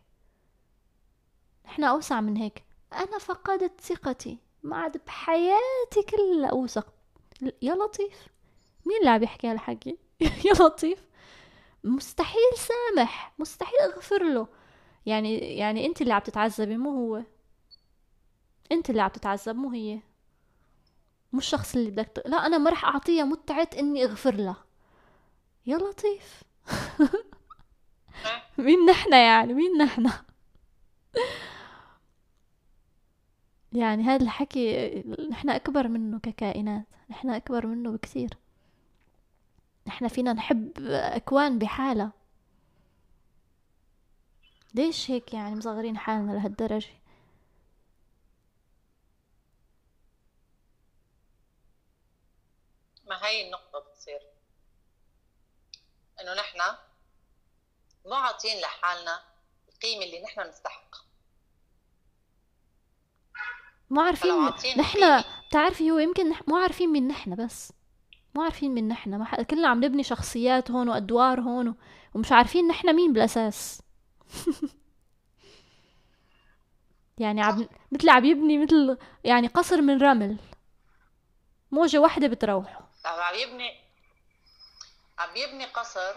نحن 1.66 1.84
أوسع 1.84 2.22
من 2.22 2.38
هيك. 2.38 2.64
أنا 2.94 3.18
فقدت 3.18 3.82
ثقتي 3.82 4.38
ما 4.64 4.78
عاد 4.78 5.06
بحياتي 5.06 6.04
كلها 6.10 6.50
أوثق. 6.50 6.94
يا 7.62 7.76
لطيف. 7.76 8.28
مين 8.86 9.00
اللي 9.00 9.10
عم 9.10 9.24
يحكي 9.24 9.48
هالحكي؟ 9.48 9.98
يا 10.46 10.54
لطيف. 10.54 11.06
مستحيل 11.84 12.52
سامح 12.58 13.34
مستحيل 13.40 13.80
أغفر 13.80 14.24
له. 14.24 14.48
يعني 15.06 15.38
يعني 15.58 15.86
أنت 15.86 16.02
اللي 16.02 16.14
عم 16.14 16.22
تتعذبي 16.22 16.78
مو 16.78 16.90
هو. 16.92 17.24
أنت 18.72 18.90
اللي 18.90 19.02
عم 19.02 19.10
تتعذب 19.10 19.56
مو 19.56 19.70
هي. 19.70 20.00
مو 21.34 21.40
الشخص 21.40 21.76
اللي 21.76 21.92
بدك 21.92 22.08
ت... 22.08 22.28
لا 22.28 22.46
أنا 22.46 22.58
ما 22.58 22.70
رح 22.72 22.86
أعطيها 22.86 23.24
متعة 23.24 23.70
إني 23.80 24.04
أغفر 24.06 24.36
لها. 24.36 24.64
يا 25.66 25.78
لطيف. 25.78 26.44
مين 28.58 28.86
نحنا 28.86 29.18
يعني؟ 29.18 29.54
مين 29.54 29.78
نحنا 29.78 30.26
يعني 33.74 34.04
هذا 34.04 34.24
الحكي 34.24 34.90
نحن 35.30 35.50
أكبر 35.50 35.88
منه 35.88 36.20
ككائنات. 36.20 36.86
نحن 37.10 37.30
أكبر 37.30 37.68
منه 37.68 37.92
بكثير. 37.92 38.30
نحن 39.94 40.08
فينا 40.08 40.34
نحب 40.34 40.72
أكوان 40.90 41.60
بحالة 41.60 42.12
ليش 44.74 45.12
هيك 45.12 45.34
يعني 45.34 45.56
مصغرين 45.56 45.98
حالنا 45.98 46.32
لهالدرجة 46.32 46.90
ما 53.08 53.26
هي 53.28 53.46
النقطة 53.46 53.80
بتصير 53.80 54.22
إنه 56.22 56.34
نحن 56.34 56.58
مو 58.06 58.14
عاطين 58.14 58.62
لحالنا 58.62 59.24
القيمة 59.70 60.06
اللي 60.06 60.22
نحن 60.24 60.50
نستحق 60.50 60.96
مو 63.90 64.02
عارفين 64.02 64.32
نحن. 64.78 65.24
بتعرفي 65.48 65.92
هو 65.92 65.98
يمكن. 65.98 66.36
مو 66.48 66.58
عارفين 66.58 66.90
مين 66.90 67.08
نحن 67.08 67.36
بس 67.46 67.74
مو 68.36 68.42
عارفين 68.42 68.74
مين 68.74 68.88
نحن 68.88 69.16
ما 69.16 69.26
ح... 69.26 69.42
كلنا 69.42 69.68
عم 69.68 69.84
نبني 69.84 70.04
شخصيات 70.04 70.72
هون 70.72 70.90
وأدوار 70.90 71.40
هون. 71.42 71.76
ومش 72.14 72.32
عارفين 72.32 72.68
نحن 72.68 72.96
مين 72.96 73.14
بالأساس 73.14 73.82
يعني 77.18 77.42
عم 77.42 77.68
مثل 77.92 78.10
عم 78.10 78.26
يبني 78.26 78.58
مثل 78.58 78.98
يعني 79.24 79.48
قصر 79.48 79.82
من 79.82 80.02
رمل 80.02 80.38
موجة 81.72 81.98
واحدة 81.98 82.28
بتروحه 82.28 82.90
عم 83.06 83.36
يبني 83.36 83.72
عم 85.20 85.36
يبني 85.36 85.66
قصر 85.66 86.14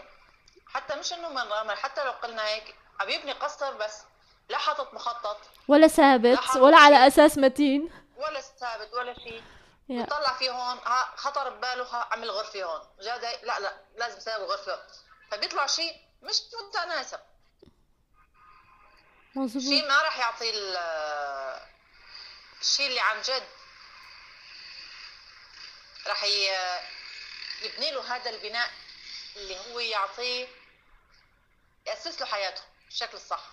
حتى 0.66 0.96
مش 0.96 1.12
إنه 1.12 1.29
من 1.29 1.38
رمل 1.62 1.76
حتى 1.76 2.05
لو 2.05 2.11
قلنا 2.11 2.46
هيك 2.46 2.74
عم 3.00 3.09
يبني 3.09 3.33
قصر 3.33 3.74
بس 3.76 4.02
لا 4.50 4.59
حاطط 4.59 4.94
مخطط 4.94 5.37
ولا 5.68 5.87
ثابت 5.87 6.38
لا 6.55 6.61
ولا 6.61 6.76
على. 6.76 7.07
أساس 7.07 7.38
متين 7.38 7.90
ولا 8.16 8.40
ثابت 8.40 8.94
ولا 8.94 9.14
شيء 9.14 9.42
يا. 9.88 10.03
بيطلع 10.03 10.33
فيه 10.33 10.51
هون 10.51 10.79
خطر 11.16 11.51
بباله 11.51 11.83
ها 11.85 12.09
عمل 12.12 12.31
غرفة 12.31 12.64
هون. 12.64 12.81
جا 13.01 13.16
داي- 13.16 13.40
لا 13.44 13.61
لا 13.61 13.77
لازم 13.96 14.20
ساوي 14.20 14.44
غرفة 14.46 14.72
هون. 14.75 14.83
فبيطلع 15.31 15.66
شيء 15.66 15.96
مش 16.22 16.37
متناسب. 16.68 17.18
مظبوط. 19.35 19.62
شيء 19.62 19.88
ما 19.88 20.03
راح 20.03 20.18
يعطي 20.18 20.51
ال- 20.51 20.77
الشيء 22.61 22.87
اللي 22.88 23.01
عن 23.01 23.20
جد 23.22 23.42
راح 26.07 26.25
يبني 27.64 27.90
له 27.90 28.16
هذا 28.16 28.31
البناء 28.31 28.70
اللي 29.37 29.57
هو 29.59 29.79
يعطيه 29.79 30.46
يأسس 31.87 32.20
له 32.20 32.27
حياته 32.27 32.62
بالشكل 32.87 33.16
الصح 33.16 33.51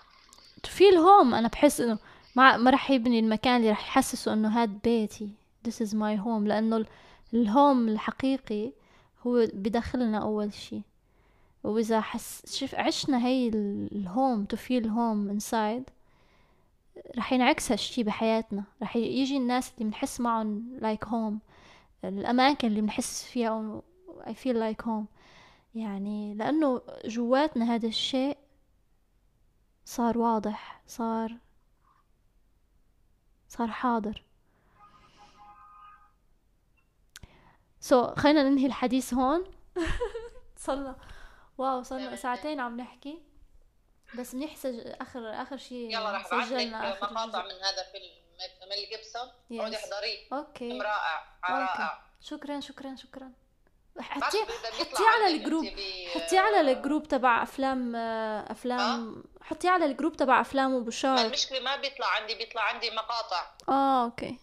في 0.65 0.89
الهوم 0.89 1.35
أنا 1.35 1.47
بحس 1.47 1.79
إنه 1.79 1.99
ما 2.35 2.57
ما 2.57 2.71
رح 2.71 2.91
يبني 2.91 3.19
المكان 3.19 3.55
اللي 3.55 3.71
رح 3.71 3.87
يحسسه 3.87 4.33
إنه 4.33 4.61
هاد 4.61 4.69
بيتي. 4.69 5.29
This 5.67 5.81
is 5.87 5.93
my 5.93 6.15
home. 6.25 6.47
لأنه 6.47 6.77
ال- 6.77 6.87
الهوم 7.33 7.87
الحقيقي 7.89 8.73
هو 9.27 9.47
بداخلنا 9.53 10.17
أول 10.17 10.53
شي. 10.53 10.81
وإذا 11.63 12.01
حس 12.01 12.55
شف 12.57 12.75
عشنا 12.75 13.25
هي 13.25 13.47
ال- 13.47 13.89
الهوم 13.95 14.47
to 14.53 14.57
feel 14.57 14.85
home 14.85 15.31
inside 15.39 15.91
رح 17.17 17.33
ينعكس 17.33 17.71
هالشي 17.71 18.03
بحياتنا. 18.03 18.63
رح 18.81 18.95
يجي 18.95 19.37
الناس 19.37 19.71
اللي 19.73 19.85
بنحس 19.85 20.19
معهم 20.19 20.79
like 20.81 21.07
home. 21.07 21.33
الأماكن 22.03 22.67
اللي 22.67 22.81
بنحس 22.81 23.23
فيها 23.23 23.81
I 24.21 24.31
feel 24.33 24.55
like 24.55 24.85
home. 24.85 25.05
يعني 25.75 26.33
لأنه 26.35 26.81
جواتنا 27.05 27.75
هذا 27.75 27.87
الشيء 27.87 28.37
صار 29.85 30.17
واضح 30.17 30.81
صار 30.87 31.37
صار 33.49 33.67
حاضر. 33.67 34.23
so 37.83 38.07
so, 38.07 38.19
خلينا 38.19 38.43
ننهي 38.43 38.65
الحديث 38.65 39.13
هون. 39.13 39.43
صرنا 40.65 40.95
wow 41.57 41.83
صرنا 41.83 42.15
ساعتين 42.15 42.59
عم 42.59 42.77
نحكي. 42.77 43.21
بس 44.19 44.35
منيح 44.35 44.55
سج... 44.55 44.79
اخر 45.01 45.41
آخر 45.41 45.57
شيء 45.57 45.93
يلا 45.95 46.11
رح 46.11 46.25
ابعث 46.25 46.51
لك 46.51 46.57
سجلنا 46.57 46.91
آخر 46.93 47.13
مقاطع. 47.13 47.43
من 47.43 47.51
هذا 47.51 47.83
فيلم. 47.91 48.13
ميل 48.69 48.89
جيبسون. 48.89 49.27
Yes. 49.27 49.63
عودي 49.63 49.75
احضريه 49.77 50.17
okay. 50.33 50.69
فيلم 50.69 50.81
رائع. 50.81 51.23
رائع. 51.49 52.01
شكرا 52.21 52.59
شكرا 52.59 52.95
شكرا. 52.95 53.31
حطيه 53.99 54.43
حطيه 54.79 55.05
على 55.15 55.35
ال 55.35 55.40
group. 55.40 55.65
ب- 55.65 56.07
حطيه 56.19 56.39
على 56.39 56.71
ال 56.71 56.77
group 56.77 57.07
تبع 57.07 57.43
أفلام 57.43 57.95
آه، 57.95 58.51
أفلام. 58.51 59.23
حطيه 59.41 59.69
على 59.69 59.85
ال 59.85 59.90
group 59.90 60.15
تبع 60.17 60.41
أفلام 60.41 60.73
وبوشار. 60.73 61.25
المشكلة 61.25 61.59
ما 61.59 61.75
بيطلع 61.75 62.07
عندي 62.07 62.35
بيطلع 62.35 62.61
عندي 62.61 62.91
مقاطع. 62.91 63.51
آه 63.69 64.03
okay. 64.03 64.37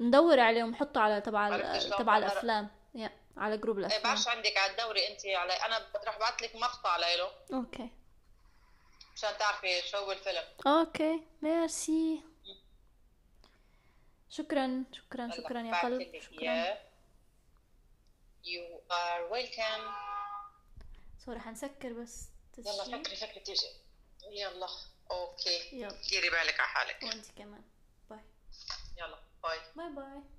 ندور 0.00 0.40
عليهم 0.40 0.70
نحطه 0.70 1.00
على 1.00 1.20
تبع 1.20 1.58
تبع 1.98 2.18
الأفلام. 2.18 2.70
يا 2.94 3.10
على 3.36 3.58
group 3.58 3.78
إيه 3.78 3.86
الأفلام. 3.86 4.02
بعرفش 4.02 4.28
عندك 4.28 4.56
على 4.56 4.72
الدوري 4.72 5.08
أنت 5.08 5.26
على 5.26 5.52
أنا 5.52 5.86
رح 6.06 6.16
أبعث 6.16 6.42
لك 6.42 6.56
مقطع 6.56 6.96
له 6.96 7.30
okay. 7.52 7.90
مشان 9.14 9.38
تعرفي 9.38 9.82
شو 9.82 10.12
الفيلم. 10.12 10.44
okay 10.66 11.22
merci. 11.42 12.22
شكرا 14.30 14.84
شكرا 14.92 15.30
شكرا 15.36 15.60
يا 15.60 15.82
قلب 15.82 16.20
شكرا. 16.20 16.88
You 18.44 18.64
are 18.90 19.32
welcome. 19.32 19.90
sorry 21.24 21.40
حنسكر 21.40 21.92
بس. 21.92 22.28
يلا 22.58 22.84
تسجيل 22.84 23.04
فكري 23.04 23.16
فكري 23.16 23.40
تيجي 23.40 23.66
يلا 24.30 24.68
okay. 25.10 25.80
يلا. 25.80 26.02
ديري 26.10 26.30
بالك 26.30 26.60
على 26.60 26.68
حالك. 26.68 27.02
وأنت 27.02 27.26
كمان. 27.36 27.62
bye. 28.10 28.20
يلا. 28.98 29.27
bye 29.42 29.58
bye 29.76 29.88
bye 29.96 30.37